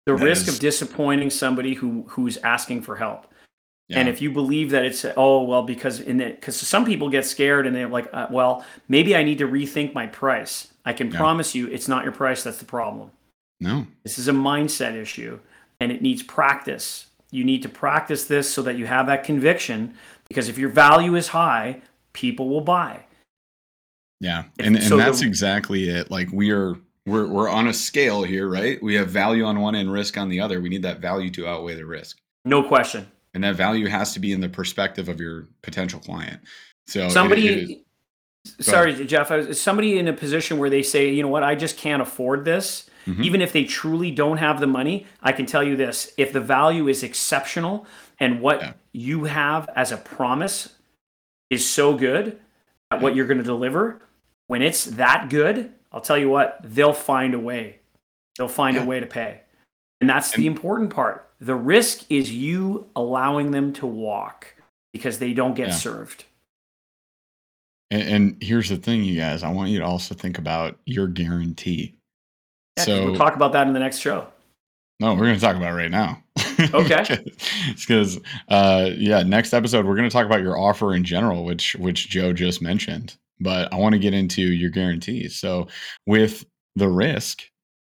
the 0.07 0.15
risk 0.15 0.49
is- 0.49 0.55
of 0.55 0.61
disappointing 0.61 1.29
somebody 1.29 1.75
who 1.75 2.07
who's 2.09 2.39
asking 2.39 2.81
for 2.81 2.97
help 2.97 3.27
and 3.91 4.09
if 4.09 4.21
you 4.21 4.31
believe 4.33 4.71
that 4.71 4.85
it's 4.85 5.05
oh 5.17 5.43
well 5.43 5.63
because 5.63 6.01
in 6.01 6.21
it 6.21 6.41
because 6.41 6.57
some 6.57 6.85
people 6.85 7.09
get 7.09 7.25
scared 7.25 7.67
and 7.67 7.77
they're 7.77 7.89
like 7.89 8.09
uh, 8.13 8.27
well 8.31 8.65
maybe 8.89 9.15
i 9.15 9.23
need 9.23 9.39
to 9.39 9.47
rethink 9.47 9.95
my 9.95 10.07
price. 10.07 10.69
I 10.85 10.93
can 10.93 11.11
Yeah. 11.11 11.19
promise 11.19 11.55
you 11.55 11.69
it's 11.69 11.89
not 11.89 12.03
your 12.05 12.13
price 12.13 12.43
that's 12.43 12.59
the 12.59 12.65
problem. 12.65 13.11
No, 13.61 13.87
this 14.03 14.19
is 14.19 14.29
a 14.29 14.33
mindset 14.33 14.95
issue 14.95 15.39
and 15.81 15.91
it 15.93 16.03
needs 16.03 16.23
practice. 16.23 17.07
You 17.31 17.45
need 17.45 17.63
to 17.63 17.69
practice 17.69 18.25
this 18.25 18.53
so 18.53 18.63
that 18.63 18.77
you 18.77 18.87
have 18.87 19.07
that 19.07 19.25
conviction 19.25 19.95
because 20.29 20.49
if 20.49 20.59
your 20.59 20.69
value 20.71 21.15
is 21.17 21.29
high 21.29 21.81
people 22.13 22.49
will 22.49 22.61
buy. 22.63 23.05
Yeah, 24.21 24.45
If- 24.59 24.67
and 24.67 24.77
and 24.77 24.85
so 24.85 24.97
the- 24.97 25.05
that's 25.05 25.23
exactly 25.23 25.89
it. 25.89 26.11
Like 26.11 26.29
we 26.33 26.51
are 26.51 26.75
we're 27.07 27.27
we're 27.29 27.49
on 27.49 27.69
a 27.69 27.73
scale 27.73 28.23
here, 28.25 28.49
right? 28.49 28.83
We 28.83 28.95
have 28.97 29.09
value 29.11 29.45
on 29.45 29.61
one 29.61 29.75
and 29.75 29.93
risk 29.93 30.17
on 30.19 30.29
the 30.29 30.41
other. 30.41 30.61
We 30.61 30.69
need 30.71 30.83
that 30.83 31.01
value 31.01 31.31
to 31.33 31.47
outweigh 31.47 31.75
the 31.77 31.87
risk, 31.87 32.19
no 32.45 32.63
question 32.63 33.07
and 33.37 33.45
that 33.45 33.55
value 33.55 33.87
has 33.87 34.15
to 34.15 34.19
be 34.21 34.33
in 34.33 34.41
the 34.41 34.49
perspective 34.49 35.09
of 35.11 35.21
your 35.21 35.47
potential 35.63 36.01
client. 36.01 36.41
So 36.89 37.07
it- 37.07 37.11
somebody 37.11 37.49
it 37.49 37.71
is- 37.71 37.77
sorry 38.67 39.05
jeff 39.07 39.29
was, 39.31 39.61
somebody 39.61 39.99
in 39.99 40.07
a 40.09 40.13
position 40.13 40.57
where 40.57 40.71
they 40.71 40.81
say 40.83 41.11
you 41.11 41.21
know 41.21 41.29
what 41.29 41.43
i 41.43 41.57
just 41.57 41.77
can't 41.77 42.01
afford 42.01 42.45
this 42.45 42.89
Mhm. 43.05 43.25
even 43.25 43.43
if 43.43 43.53
they 43.53 43.65
truly 43.65 44.13
don't 44.13 44.37
have 44.37 44.61
the 44.61 44.69
money 44.69 45.05
i 45.21 45.33
can 45.33 45.47
tell 45.47 45.65
you 45.65 45.75
this 45.77 46.13
if 46.17 46.33
the 46.33 46.41
value 46.41 46.87
is 46.87 47.03
exceptional 47.03 47.85
and 48.21 48.41
what 48.41 48.61
Yeah. 48.61 48.73
you 48.93 49.25
have 49.25 49.69
as 49.75 49.91
a 49.91 49.97
promise 49.97 50.69
is 51.51 51.69
so 51.69 51.95
good 51.97 52.39
at 52.93 53.01
what 53.01 53.17
you're 53.17 53.27
going 53.27 53.39
to 53.39 53.45
deliver 53.45 54.01
when 54.47 54.63
it's 54.63 54.85
that 54.85 55.29
good 55.29 55.73
i'll 55.91 56.01
tell 56.01 56.17
you 56.17 56.29
what 56.31 56.61
they'll 56.63 56.93
find 56.93 57.35
a 57.35 57.41
way 57.41 57.81
they'll 58.39 58.47
find 58.47 58.77
Yeah. 58.77 58.85
a 58.85 58.87
way 58.87 59.01
to 59.01 59.07
pay 59.07 59.41
and 60.01 60.09
that's 60.11 60.33
the 60.33 60.47
important 60.47 60.91
part 60.91 61.29
the 61.41 61.55
risk 61.55 62.05
is 62.11 62.33
you 62.33 62.87
allowing 62.97 63.51
them 63.51 63.73
to 63.73 63.87
walk 63.87 64.55
because 64.93 65.19
they 65.19 65.33
don't 65.33 65.55
get 65.55 65.69
Yeah. 65.69 65.75
served 65.75 66.25
and, 67.91 68.03
and 68.09 68.43
here's 68.43 68.69
the 68.69 68.77
thing, 68.77 69.05
you 69.05 69.19
guys. 69.19 69.43
I 69.43 69.51
want 69.53 69.71
you 69.71 69.79
to 69.79 69.85
also 69.85 70.15
think 70.15 70.39
about 70.39 70.77
your 70.87 71.07
guarantee. 71.07 71.95
Yeah, 72.79 72.85
so 72.85 73.05
we'll 73.07 73.17
talk 73.17 73.37
about 73.37 73.53
that 73.53 73.67
in 73.67 73.73
the 73.75 73.79
next 73.81 73.99
show. 73.99 74.27
No, 74.99 75.13
we're 75.15 75.27
going 75.27 75.35
to 75.35 75.41
talk 75.41 75.57
about 75.57 75.73
it 75.73 75.77
right 75.77 75.91
now. 75.91 76.23
Okay. 76.75 77.25
Because, 77.77 78.19
uh, 78.49 78.91
yeah, 78.97 79.23
next 79.23 79.53
episode 79.53 79.85
we're 79.87 79.95
going 79.97 80.09
to 80.09 80.13
talk 80.13 80.27
about 80.27 80.41
your 80.41 80.59
offer 80.59 80.95
in 80.95 81.05
general, 81.05 81.45
which 81.45 81.77
which 81.77 82.09
Joe 82.09 82.33
just 82.33 82.61
mentioned. 82.63 83.17
But 83.39 83.73
I 83.73 83.77
want 83.77 83.93
to 83.93 83.99
get 83.99 84.15
into 84.15 84.43
your 84.43 84.71
guarantees. 84.71 85.37
So 85.37 85.69
with 86.07 86.45
the 86.75 86.89
risk, 86.89 87.45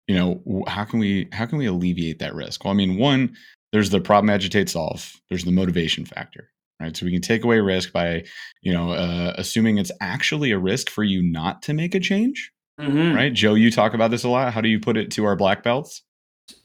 you 0.07 0.15
know, 0.15 0.63
how 0.67 0.83
can 0.83 0.99
we 0.99 1.27
how 1.31 1.45
can 1.45 1.57
we 1.57 1.65
alleviate 1.65 2.19
that 2.19 2.35
risk? 2.35 2.63
Well, 2.63 2.73
I 2.73 2.75
mean, 2.75 2.97
one, 2.97 3.35
there's 3.71 3.89
the 3.89 4.01
problem 4.01 4.29
agitate 4.29 4.69
solve. 4.69 5.11
There's 5.29 5.45
the 5.45 5.51
motivation 5.51 6.05
factor, 6.05 6.49
right? 6.79 6.95
So 6.95 7.05
we 7.05 7.11
can 7.11 7.21
take 7.21 7.43
away 7.43 7.59
risk 7.59 7.91
by, 7.93 8.23
you 8.61 8.73
know, 8.73 8.91
uh, 8.91 9.33
assuming 9.37 9.77
it's 9.77 9.91
actually 10.01 10.51
a 10.51 10.59
risk 10.59 10.89
for 10.89 11.03
you 11.03 11.21
not 11.23 11.61
to 11.63 11.73
make 11.73 11.95
a 11.95 11.99
change, 11.99 12.51
Mhm. 12.79 13.15
right? 13.15 13.33
Joe, 13.33 13.53
you 13.55 13.71
talk 13.71 13.93
about 13.93 14.11
this 14.11 14.23
a 14.23 14.29
lot. 14.29 14.53
How 14.53 14.61
do 14.61 14.69
you 14.69 14.79
put 14.79 14.97
it 14.97 15.09
to 15.11 15.25
our 15.25 15.35
black 15.35 15.63
belts? 15.63 16.03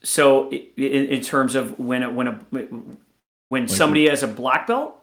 So, 0.03 0.51
in, 0.51 1.07
in 1.07 1.21
terms 1.23 1.55
of 1.55 1.79
when 1.79 2.03
a, 2.03 2.11
when 2.11 2.27
a 2.27 2.41
when 3.51 3.63
Like- 3.63 3.69
somebody 3.71 4.09
has 4.09 4.23
a 4.23 4.29
black 4.29 4.67
belt, 4.67 4.95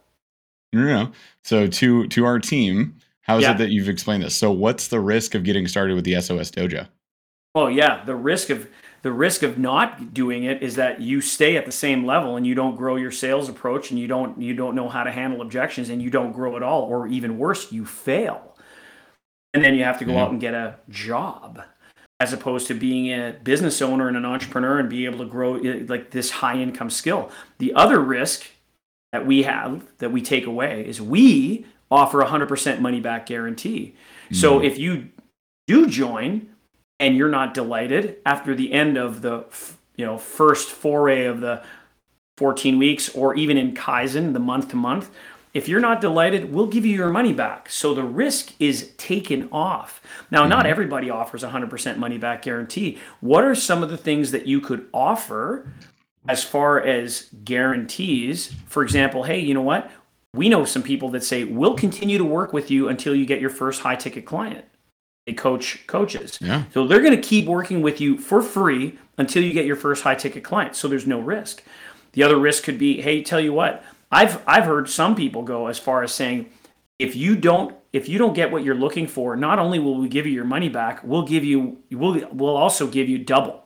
No, 0.74 0.82
no, 0.84 1.04
no. 1.06 1.12
So 1.46 1.68
to 1.68 2.08
to 2.10 2.26
our 2.26 2.38
team, 2.40 2.96
how 3.22 3.38
is 3.38 3.44
Yeah. 3.44 3.54
it 3.56 3.58
that 3.60 3.70
you've 3.72 3.88
explained 3.88 4.24
this? 4.24 4.36
So 4.36 4.52
what's 4.52 4.90
the 4.90 5.00
risk 5.00 5.34
of 5.34 5.44
getting 5.46 5.68
started 5.68 5.96
with 5.96 6.04
the 6.04 6.16
SOS 6.16 6.52
Dojo? 6.52 6.88
Oh 7.56 7.68
yeah, 7.68 8.04
the 8.06 8.16
risk 8.16 8.50
of 8.50 8.68
the 9.02 9.12
risk 9.12 9.44
of 9.44 9.58
not 9.58 10.14
doing 10.14 10.44
it 10.46 10.64
is 10.64 10.76
that 10.76 11.00
you 11.00 11.22
stay 11.22 11.58
at 11.58 11.66
the 11.66 11.72
same 11.72 12.06
level 12.06 12.38
and 12.38 12.46
you 12.46 12.56
don't 12.56 12.76
grow 12.76 12.96
your 12.96 13.12
sales 13.12 13.50
approach 13.50 13.92
and 13.92 14.00
you 14.00 14.08
don't 14.08 14.40
you 14.42 14.54
don't 14.54 14.76
know 14.76 14.90
how 14.90 15.04
to 15.04 15.12
handle 15.12 15.42
objections 15.42 15.90
and 15.90 16.02
you 16.02 16.10
don't 16.10 16.32
grow 16.34 16.56
at 16.56 16.64
all, 16.64 16.82
or 16.84 17.08
even 17.08 17.38
worse, 17.38 17.72
you 17.72 17.86
fail, 17.86 18.56
and 19.54 19.64
then 19.64 19.74
you 19.76 19.84
have 19.84 19.98
to 20.00 20.06
go 20.06 20.14
Yeah. 20.14 20.24
out 20.24 20.32
and 20.32 20.42
get 20.42 20.54
a 20.54 20.76
job. 20.90 21.62
As 22.22 22.32
opposed 22.32 22.68
to 22.68 22.74
being 22.74 23.08
a 23.08 23.36
business 23.44 23.82
owner 23.82 24.08
and 24.08 24.16
an 24.16 24.24
entrepreneur 24.26 24.80
and 24.80 24.90
be 24.90 25.06
able 25.06 25.18
to 25.20 25.26
grow 25.26 25.58
eh, 25.58 25.84
like 25.88 26.12
this 26.12 26.32
high 26.32 26.58
income 26.58 26.90
skill. 26.90 27.30
The 27.58 27.74
other 27.74 28.00
risk 28.00 28.46
that 29.12 29.26
we 29.26 29.44
have 29.44 29.84
that 29.98 30.14
we 30.14 30.22
take 30.22 30.46
away 30.46 30.86
is 30.88 31.02
we 31.02 31.66
offer 31.92 32.22
a 32.22 32.26
100% 32.26 32.80
money 32.80 33.02
back 33.02 33.26
guarantee. 33.26 33.96
So 34.32 34.62
if 34.62 34.80
you 34.80 35.10
do 35.68 35.88
join 35.88 36.55
and 37.00 37.16
you're 37.16 37.30
not 37.30 37.54
delighted 37.54 38.18
after 38.26 38.56
the 38.56 38.72
end 38.72 38.98
of 38.98 39.22
the 39.22 39.46
you 39.96 40.06
know 40.06 40.18
first 40.18 40.70
foray 40.70 41.26
of 41.26 41.42
the 41.42 41.64
14 42.38 42.78
weeks 42.78 43.10
or 43.10 43.36
even 43.36 43.58
in 43.58 43.74
Kaizen 43.74 44.34
the 44.34 44.40
month 44.40 44.70
to 44.70 44.76
month 44.76 45.10
if 45.54 45.70
you're 45.70 45.80
not 45.80 46.02
delighted 46.02 46.54
we'll 46.54 46.68
give 46.68 46.86
you 46.86 46.96
your 46.96 47.10
money 47.10 47.34
back. 47.34 47.70
So 47.70 47.94
the 47.94 48.04
risk 48.04 48.54
is 48.60 48.92
taken 48.98 49.48
off. 49.52 50.02
Now 50.32 50.46
not 50.46 50.60
mm-hmm. 50.60 50.68
everybody 50.68 51.10
offers 51.10 51.44
a 51.44 51.50
100% 51.50 51.98
money 51.98 52.18
back 52.18 52.42
guarantee. 52.42 53.00
What 53.22 53.44
are 53.44 53.56
some 53.56 53.84
of 53.84 53.90
the 53.90 53.98
things 53.98 54.32
that 54.32 54.48
you 54.48 54.60
could 54.60 54.88
offer 54.94 55.72
as 56.28 56.44
far 56.44 56.82
as 56.82 57.30
guarantees? 57.44 58.54
For 58.68 58.84
example 58.84 59.24
hey 59.24 59.40
you 59.40 59.54
know 59.54 59.62
what? 59.62 59.92
We 60.34 60.50
know 60.50 60.66
some 60.66 60.84
people 60.84 61.10
that 61.12 61.24
say 61.24 61.46
we'll 61.46 61.76
continue 61.76 62.18
to 62.18 62.26
work 62.26 62.52
with 62.52 62.70
you 62.70 62.90
until 62.90 63.16
you 63.16 63.26
get 63.26 63.40
your 63.40 63.50
first 63.50 63.82
high 63.82 63.96
ticket 63.96 64.26
client 64.26 64.66
they 65.26 65.34
coach 65.34 65.86
coaches 65.88 66.38
Yeah. 66.42 66.64
so 66.74 66.88
they're 66.88 67.02
going 67.02 67.16
to 67.16 67.22
keep 67.22 67.46
working 67.46 67.82
with 67.82 68.00
you 68.00 68.18
for 68.18 68.42
free 68.42 68.98
until 69.18 69.44
you 69.44 69.54
get 69.54 69.66
your 69.66 69.76
first 69.76 70.04
high 70.04 70.16
ticket 70.16 70.44
client 70.44 70.76
so 70.76 70.88
there's 70.88 71.08
no 71.08 71.20
risk 71.20 71.64
the 72.14 72.24
other 72.24 72.38
risk 72.38 72.64
could 72.64 72.78
be 72.78 73.02
hey 73.02 73.22
tell 73.24 73.40
you 73.40 73.54
what 73.54 73.84
i've 74.12 74.42
i've 74.48 74.66
heard 74.66 74.90
some 74.90 75.16
people 75.16 75.42
go 75.44 75.68
as 75.68 75.80
far 75.80 76.04
as 76.04 76.14
saying 76.14 76.50
if 77.00 77.16
you 77.16 77.36
don't 77.36 77.76
if 77.92 78.08
you 78.10 78.18
don't 78.18 78.34
get 78.34 78.52
what 78.52 78.64
you're 78.64 78.76
looking 78.76 79.08
for 79.08 79.36
not 79.36 79.58
only 79.60 79.80
will 79.80 79.98
we 79.98 80.08
give 80.08 80.26
you 80.26 80.32
your 80.34 80.46
money 80.46 80.70
back 80.70 81.04
we'll 81.04 81.24
give 81.26 81.44
you 81.44 81.78
we'll, 81.92 82.22
we'll 82.32 82.56
also 82.58 82.86
give 82.88 83.10
you 83.10 83.18
double 83.18 83.64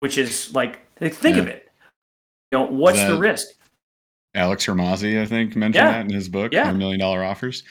which 0.00 0.18
is 0.18 0.54
like 0.54 0.80
think 0.98 1.36
of 1.36 1.46
it 1.46 1.70
you 2.52 2.58
know 2.58 2.64
what's 2.66 3.02
the 3.04 3.16
risk 3.16 3.46
Alex 4.34 4.66
Hormozi, 4.66 5.20
I 5.20 5.24
think, 5.24 5.56
mentioned 5.56 5.74
Yeah. 5.86 5.90
that 5.92 6.04
in 6.04 6.10
his 6.12 6.28
book, 6.28 6.52
Yeah. 6.52 6.70
$1 6.70 6.76
Million 6.76 7.00
Dollar 7.00 7.24
Offers. 7.24 7.64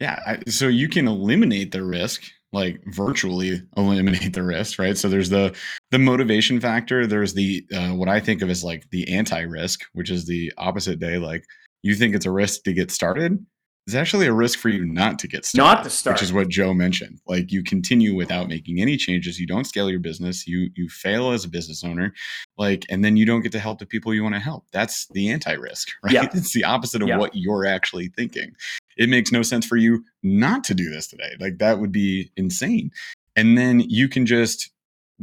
Yeah. 0.00 0.18
I, 0.26 0.38
so 0.48 0.68
you 0.68 0.88
can 0.88 1.08
eliminate 1.08 1.72
the 1.72 1.82
risk, 1.82 2.22
like 2.54 2.80
virtually 2.86 3.60
eliminate 3.76 4.32
the 4.32 4.42
risk, 4.42 4.78
right? 4.78 4.96
So 4.96 5.08
there's 5.08 5.28
the 5.30 5.54
the 5.90 5.98
motivation 5.98 6.60
factor. 6.60 7.06
There's 7.06 7.34
the 7.34 7.66
uh, 7.74 7.90
what 7.90 8.08
I 8.08 8.20
think 8.20 8.40
of 8.40 8.48
as 8.48 8.64
like 8.64 8.88
the 8.90 9.12
anti-risk, 9.14 9.80
which 9.92 10.10
is 10.10 10.26
the 10.26 10.52
opposite 10.56 10.98
day. 11.00 11.18
Like 11.18 11.44
you 11.82 11.94
think 11.94 12.14
it's 12.14 12.26
a 12.26 12.30
risk 12.30 12.62
to 12.62 12.72
get 12.72 12.90
started. 12.90 13.44
It's 13.86 13.94
actually 13.94 14.26
a 14.26 14.32
risk 14.32 14.58
for 14.60 14.70
you 14.70 14.86
not 14.86 15.18
to 15.18 15.28
get 15.28 15.44
started. 15.44 15.74
Not 15.76 15.84
to 15.84 15.90
start. 15.90 16.14
Which 16.16 16.22
is 16.22 16.32
what 16.32 16.48
Joe 16.48 16.72
mentioned. 16.72 17.18
Like 17.26 17.52
you 17.52 17.62
continue 17.62 18.14
without 18.14 18.48
making 18.48 18.80
any 18.80 18.96
changes. 18.96 19.38
You 19.38 19.46
don't 19.46 19.66
scale 19.66 19.90
your 19.90 20.00
business. 20.00 20.46
You 20.46 20.70
you 20.74 20.88
fail 20.88 21.32
as 21.32 21.44
a 21.44 21.48
business 21.50 21.84
owner. 21.84 22.14
Like, 22.56 22.86
and 22.88 23.04
then 23.04 23.18
you 23.18 23.26
don't 23.26 23.42
get 23.42 23.52
to 23.52 23.58
help 23.58 23.80
the 23.80 23.84
people 23.86 24.14
you 24.14 24.22
want 24.22 24.36
to 24.36 24.40
help. 24.40 24.64
That's 24.72 25.06
the 25.08 25.28
anti-risk, 25.28 25.88
right? 26.02 26.14
Yeah. 26.14 26.28
It's 26.32 26.54
the 26.54 26.64
opposite 26.64 27.02
of 27.02 27.08
Yeah. 27.08 27.18
what 27.18 27.32
you're 27.34 27.66
actually 27.66 28.08
thinking. 28.16 28.52
It 28.96 29.08
makes 29.08 29.32
no 29.32 29.42
sense 29.42 29.66
for 29.66 29.76
you 29.76 30.04
not 30.22 30.64
to 30.64 30.74
do 30.74 30.90
this 30.90 31.06
today. 31.06 31.32
Like 31.40 31.58
that 31.58 31.78
would 31.78 31.92
be 31.92 32.30
insane. 32.36 32.90
And 33.36 33.58
then 33.58 33.80
you 33.80 34.08
can 34.08 34.26
just 34.26 34.70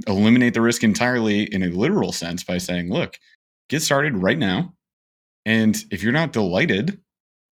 eliminate 0.07 0.53
the 0.53 0.61
risk 0.61 0.83
entirely 0.83 1.43
in 1.43 1.63
a 1.63 1.67
literal 1.67 2.11
sense 2.11 2.43
by 2.43 2.57
saying, 2.57 2.89
look, 2.91 3.17
get 3.69 3.81
started 3.81 4.17
right 4.17 4.37
now. 4.37 4.73
And 5.45 5.77
if 5.91 6.03
you're 6.03 6.13
not 6.13 6.33
delighted, 6.33 6.99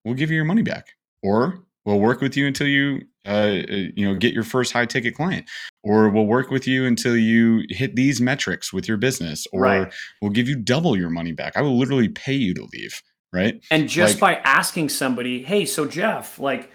we'll 0.06 0.16
give 0.16 0.30
you 0.30 0.36
your 0.36 0.46
money 0.46 0.62
back. 0.62 0.88
Or 1.24 1.64
we'll 1.86 2.00
work 2.00 2.22
with 2.22 2.38
you 2.38 2.48
until 2.48 2.68
you 2.68 3.02
uh, 3.26 3.30
uh, 3.30 3.76
you 3.96 4.06
know 4.06 4.16
get 4.16 4.34
your 4.34 4.44
first 4.44 4.72
high 4.72 4.86
ticket 4.86 5.14
client 5.16 5.46
or 5.84 6.10
we'll 6.10 6.26
work 6.26 6.50
with 6.50 6.66
you 6.68 6.86
until 6.86 7.18
you 7.18 7.64
hit 7.70 7.96
these 7.96 8.22
metrics 8.22 8.72
with 8.72 8.88
your 8.88 8.98
business 8.98 9.46
or 9.52 9.62
Right. 9.62 9.94
we'll 10.22 10.32
give 10.32 10.48
you 10.48 10.56
double 10.56 10.98
your 10.98 11.10
money 11.10 11.34
back 11.34 11.58
i 11.58 11.62
will 11.62 11.78
literally 11.78 12.08
pay 12.08 12.34
you 12.34 12.54
to 12.54 12.66
leave 12.72 13.02
right 13.32 13.64
And 13.72 13.88
just 13.88 14.22
Like- 14.22 14.44
by 14.44 14.50
asking 14.50 14.90
somebody, 14.90 15.44
hey, 15.44 15.66
so 15.66 15.86
Jeff, 15.86 16.40
like, 16.40 16.72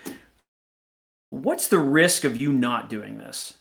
what's 1.31 1.69
the 1.69 1.79
risk 1.79 2.25
of 2.25 2.41
you 2.41 2.53
not 2.53 2.89
doing 2.89 3.19
this? 3.19 3.55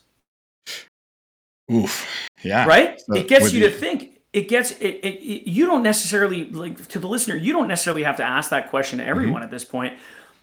Oof. 1.72 2.28
Yeah. 2.44 2.66
Right? 2.66 3.00
So 3.02 3.16
it 3.16 3.28
gets 3.28 3.54
you 3.54 3.62
the, 3.62 3.70
to 3.70 3.76
think. 3.76 4.20
It 4.34 4.48
gets 4.48 4.72
it, 4.72 5.00
it, 5.04 5.06
it, 5.06 5.50
You 5.50 5.66
don't 5.66 5.84
necessarily 5.84 6.46
like 6.46 6.88
to 6.90 7.00
the 7.00 7.08
listener. 7.08 7.36
You 7.36 7.54
don't 7.54 7.68
necessarily 7.68 8.04
have 8.04 8.18
to 8.18 8.24
ask 8.24 8.50
that 8.50 8.70
question 8.70 9.00
to 9.00 9.06
everyone 9.06 9.36
mm-hmm. 9.36 9.44
at 9.44 9.52
this 9.52 9.64
point. 9.64 9.98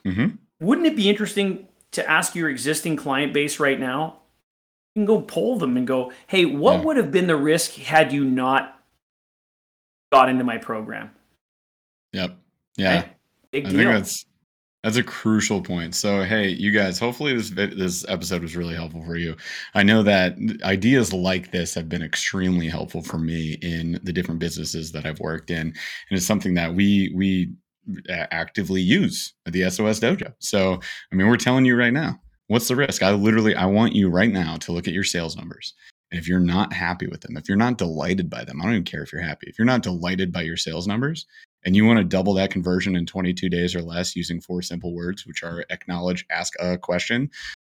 Mm-hmm. 0.05 0.37
Wouldn't 0.61 0.87
it 0.87 0.97
be 0.97 1.09
interesting 1.09 1.67
to 1.93 2.09
ask 2.09 2.35
your 2.35 2.49
existing 2.49 2.97
client 2.97 3.33
base 3.33 3.61
right 3.61 3.79
now? 3.79 4.21
You 4.95 5.01
can 5.01 5.07
go 5.07 5.21
poll 5.21 5.59
them 5.59 5.77
and 5.77 5.87
go, 5.87 6.13
"Hey, 6.27 6.45
what 6.45 6.79
yeah. 6.79 6.85
would 6.85 6.97
have 6.97 7.11
been 7.11 7.27
the 7.27 7.37
risk 7.37 7.75
had 7.75 8.13
you 8.13 8.25
not 8.25 8.81
got 10.13 10.29
into 10.29 10.45
my 10.45 10.59
program?" 10.59 11.11
Yep. 12.13 12.37
Yeah. 12.77 12.97
Right? 12.97 13.17
Big 13.53 13.67
I 13.67 13.71
deal. 13.71 13.79
think 13.79 13.91
that's 13.91 14.27
that's 14.83 14.97
a 14.97 15.03
crucial 15.03 15.61
point. 15.61 15.95
So, 15.95 16.23
hey, 16.23 16.49
you 16.49 16.71
guys, 16.71 16.99
hopefully 16.99 17.37
this 17.37 17.51
this 17.51 18.05
episode 18.09 18.43
was 18.43 18.57
really 18.57 18.75
helpful 18.75 19.05
for 19.05 19.17
you. 19.17 19.37
I 19.75 19.83
know 19.83 20.03
that 20.03 20.37
ideas 20.63 21.13
like 21.13 21.51
this 21.51 21.75
have 21.75 21.89
been 21.89 22.03
extremely 22.03 22.69
helpful 22.69 23.03
for 23.03 23.19
me 23.19 23.59
in 23.61 24.01
the 24.03 24.13
different 24.13 24.41
businesses 24.41 24.93
that 24.93 25.05
I've 25.05 25.21
worked 25.21 25.51
in, 25.51 25.59
and 25.59 25.75
it's 26.11 26.27
something 26.27 26.55
that 26.55 26.75
we 26.75 27.13
we 27.15 27.53
actively 28.09 28.81
use 28.81 29.35
at 29.47 29.53
the 29.53 29.69
SOS 29.69 30.01
Dojo. 30.01 30.33
So, 30.39 30.81
I 31.13 31.15
mean, 31.15 31.27
we're 31.29 31.37
telling 31.37 31.65
you 31.65 31.77
right 31.77 31.93
now, 31.93 32.19
what's 32.47 32.69
the 32.69 32.77
risk? 32.77 33.03
I 33.03 33.13
literally 33.13 33.55
I 33.55 33.67
want 33.67 33.95
you 33.95 34.09
right 34.09 34.33
now 34.33 34.57
to 34.59 34.73
look 34.73 34.89
at 34.89 34.95
your 34.95 35.05
sales 35.05 35.37
numbers. 35.37 35.75
And 36.11 36.19
if 36.19 36.27
you're 36.27 36.41
not 36.41 36.73
happy 36.73 37.07
with 37.07 37.21
them, 37.21 37.37
if 37.37 37.49
you're 37.49 37.59
not 37.59 37.79
delighted 37.79 38.31
by 38.31 38.45
them, 38.45 38.61
I 38.61 38.65
don't 38.65 38.75
even 38.75 38.85
care 38.85 39.03
if 39.03 39.13
you're 39.13 39.23
happy. 39.23 39.47
If 39.49 39.59
you're 39.59 39.67
not 39.67 39.83
delighted 39.83 40.33
by 40.33 40.43
your 40.43 40.57
sales 40.57 40.87
numbers, 40.89 41.27
and 41.65 41.77
you 41.77 41.85
want 41.85 41.99
to 41.99 42.05
double 42.05 42.35
that 42.35 42.51
conversion 42.51 42.97
in 42.97 43.07
22 43.07 43.49
days 43.49 43.75
or 43.75 43.83
less 43.83 44.17
using 44.17 44.41
four 44.41 44.63
simple 44.63 44.95
words, 44.95 45.27
which 45.27 45.43
are 45.43 45.65
acknowledge, 45.71 46.25
ask 46.31 46.55
a 46.61 46.79
question, 46.79 47.31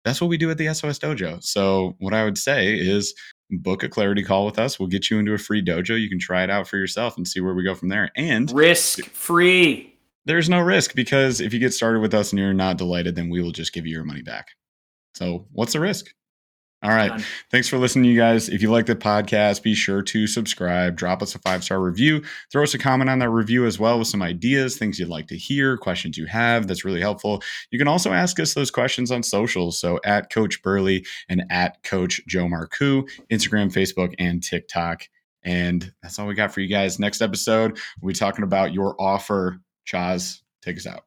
that's 0.05 0.21
what 0.21 0.29
we 0.29 0.37
do 0.37 0.51
at 0.51 0.59
the 0.59 0.73
SOS 0.73 0.99
Dojo. 0.99 1.43
So, 1.43 1.97
what 1.99 2.15
I 2.15 2.25
would 2.25 2.39
say 2.39 2.75
is 2.75 3.15
book 3.51 3.83
a 3.83 3.89
clarity 3.89 4.23
call 4.23 4.47
with 4.47 4.59
us. 4.59 4.79
We'll 4.79 4.89
get 4.89 5.11
you 5.11 5.19
into 5.19 5.33
a 5.33 5.39
free 5.39 5.65
dojo. 5.65 6.01
You 6.01 6.09
can 6.09 6.19
try 6.19 6.43
it 6.45 6.51
out 6.51 6.69
for 6.69 6.77
yourself 6.77 7.17
and 7.17 7.27
see 7.27 7.41
where 7.41 7.55
we 7.55 7.65
go 7.65 7.75
from 7.75 7.89
there. 7.89 8.11
And 8.17 8.51
risk 8.51 9.05
free. 9.07 9.95
There's 10.27 10.49
no 10.49 10.61
risk 10.61 10.95
because 10.95 11.41
if 11.41 11.53
you 11.53 11.61
get 11.61 11.75
started 11.75 12.01
with 12.01 12.15
us 12.15 12.33
and 12.33 12.39
you're 12.39 12.55
not 12.55 12.79
delighted, 12.79 13.15
then 13.15 13.29
we 13.29 13.43
will 13.43 13.53
just 13.53 13.73
give 13.73 13.87
you 13.87 13.93
your 13.93 14.05
money 14.05 14.23
back. 14.23 14.49
So, 15.15 15.47
what's 15.53 15.73
the 15.73 15.81
risk? 15.81 16.07
All 16.85 16.91
right. 16.91 17.25
Thanks 17.51 17.67
for 17.67 17.79
listening, 17.79 18.05
you 18.05 18.15
guys. 18.15 18.51
If 18.51 18.61
you 18.61 18.71
like 18.71 18.85
the 18.85 18.95
podcast, 18.95 19.63
be 19.63 19.75
sure 19.75 20.03
to 20.03 20.27
subscribe, 20.27 20.97
drop 20.97 21.23
us 21.23 21.35
a 21.35 21.39
five 21.39 21.65
star 21.65 21.81
review, 21.81 22.23
throw 22.53 22.63
us 22.63 22.75
a 22.75 22.79
comment 22.79 23.09
on 23.09 23.21
that 23.21 23.31
review 23.31 23.65
as 23.65 23.79
well 23.79 23.99
with 23.99 24.07
some 24.07 24.21
ideas, 24.21 24.77
things 24.77 24.99
you'd 24.99 25.09
like 25.09 25.27
to 25.29 25.37
hear, 25.39 25.79
questions 25.79 26.19
you 26.19 26.27
have. 26.27 26.67
That's 26.69 26.85
really 26.85 27.01
helpful. 27.01 27.43
You 27.71 27.79
can 27.79 27.89
also 27.89 28.13
ask 28.13 28.39
us 28.39 28.53
those 28.53 28.71
questions 28.71 29.11
on 29.11 29.23
socials. 29.23 29.79
So 29.79 29.99
at 30.05 30.31
Coach 30.31 30.63
Burley 30.63 31.07
and 31.31 31.45
at 31.49 31.83
Coach 31.85 32.21
Joe 32.29 32.45
Marcoux, 32.45 33.09
Instagram, 33.33 33.73
Facebook, 33.73 34.15
and 34.19 34.43
TikTok. 34.43 35.09
And 35.43 35.91
that's 36.03 36.19
all 36.19 36.27
we 36.27 36.35
got 36.35 36.53
for 36.53 36.61
you 36.61 36.69
guys. 36.69 36.99
Next 36.99 37.23
episode, 37.23 37.79
we'll 38.03 38.13
be 38.13 38.15
talking 38.15 38.45
about 38.45 38.75
your 38.75 38.95
offer. 39.01 39.59
Chaz, 39.91 40.41
take 40.63 40.77
us 40.77 40.87
out. 40.87 41.01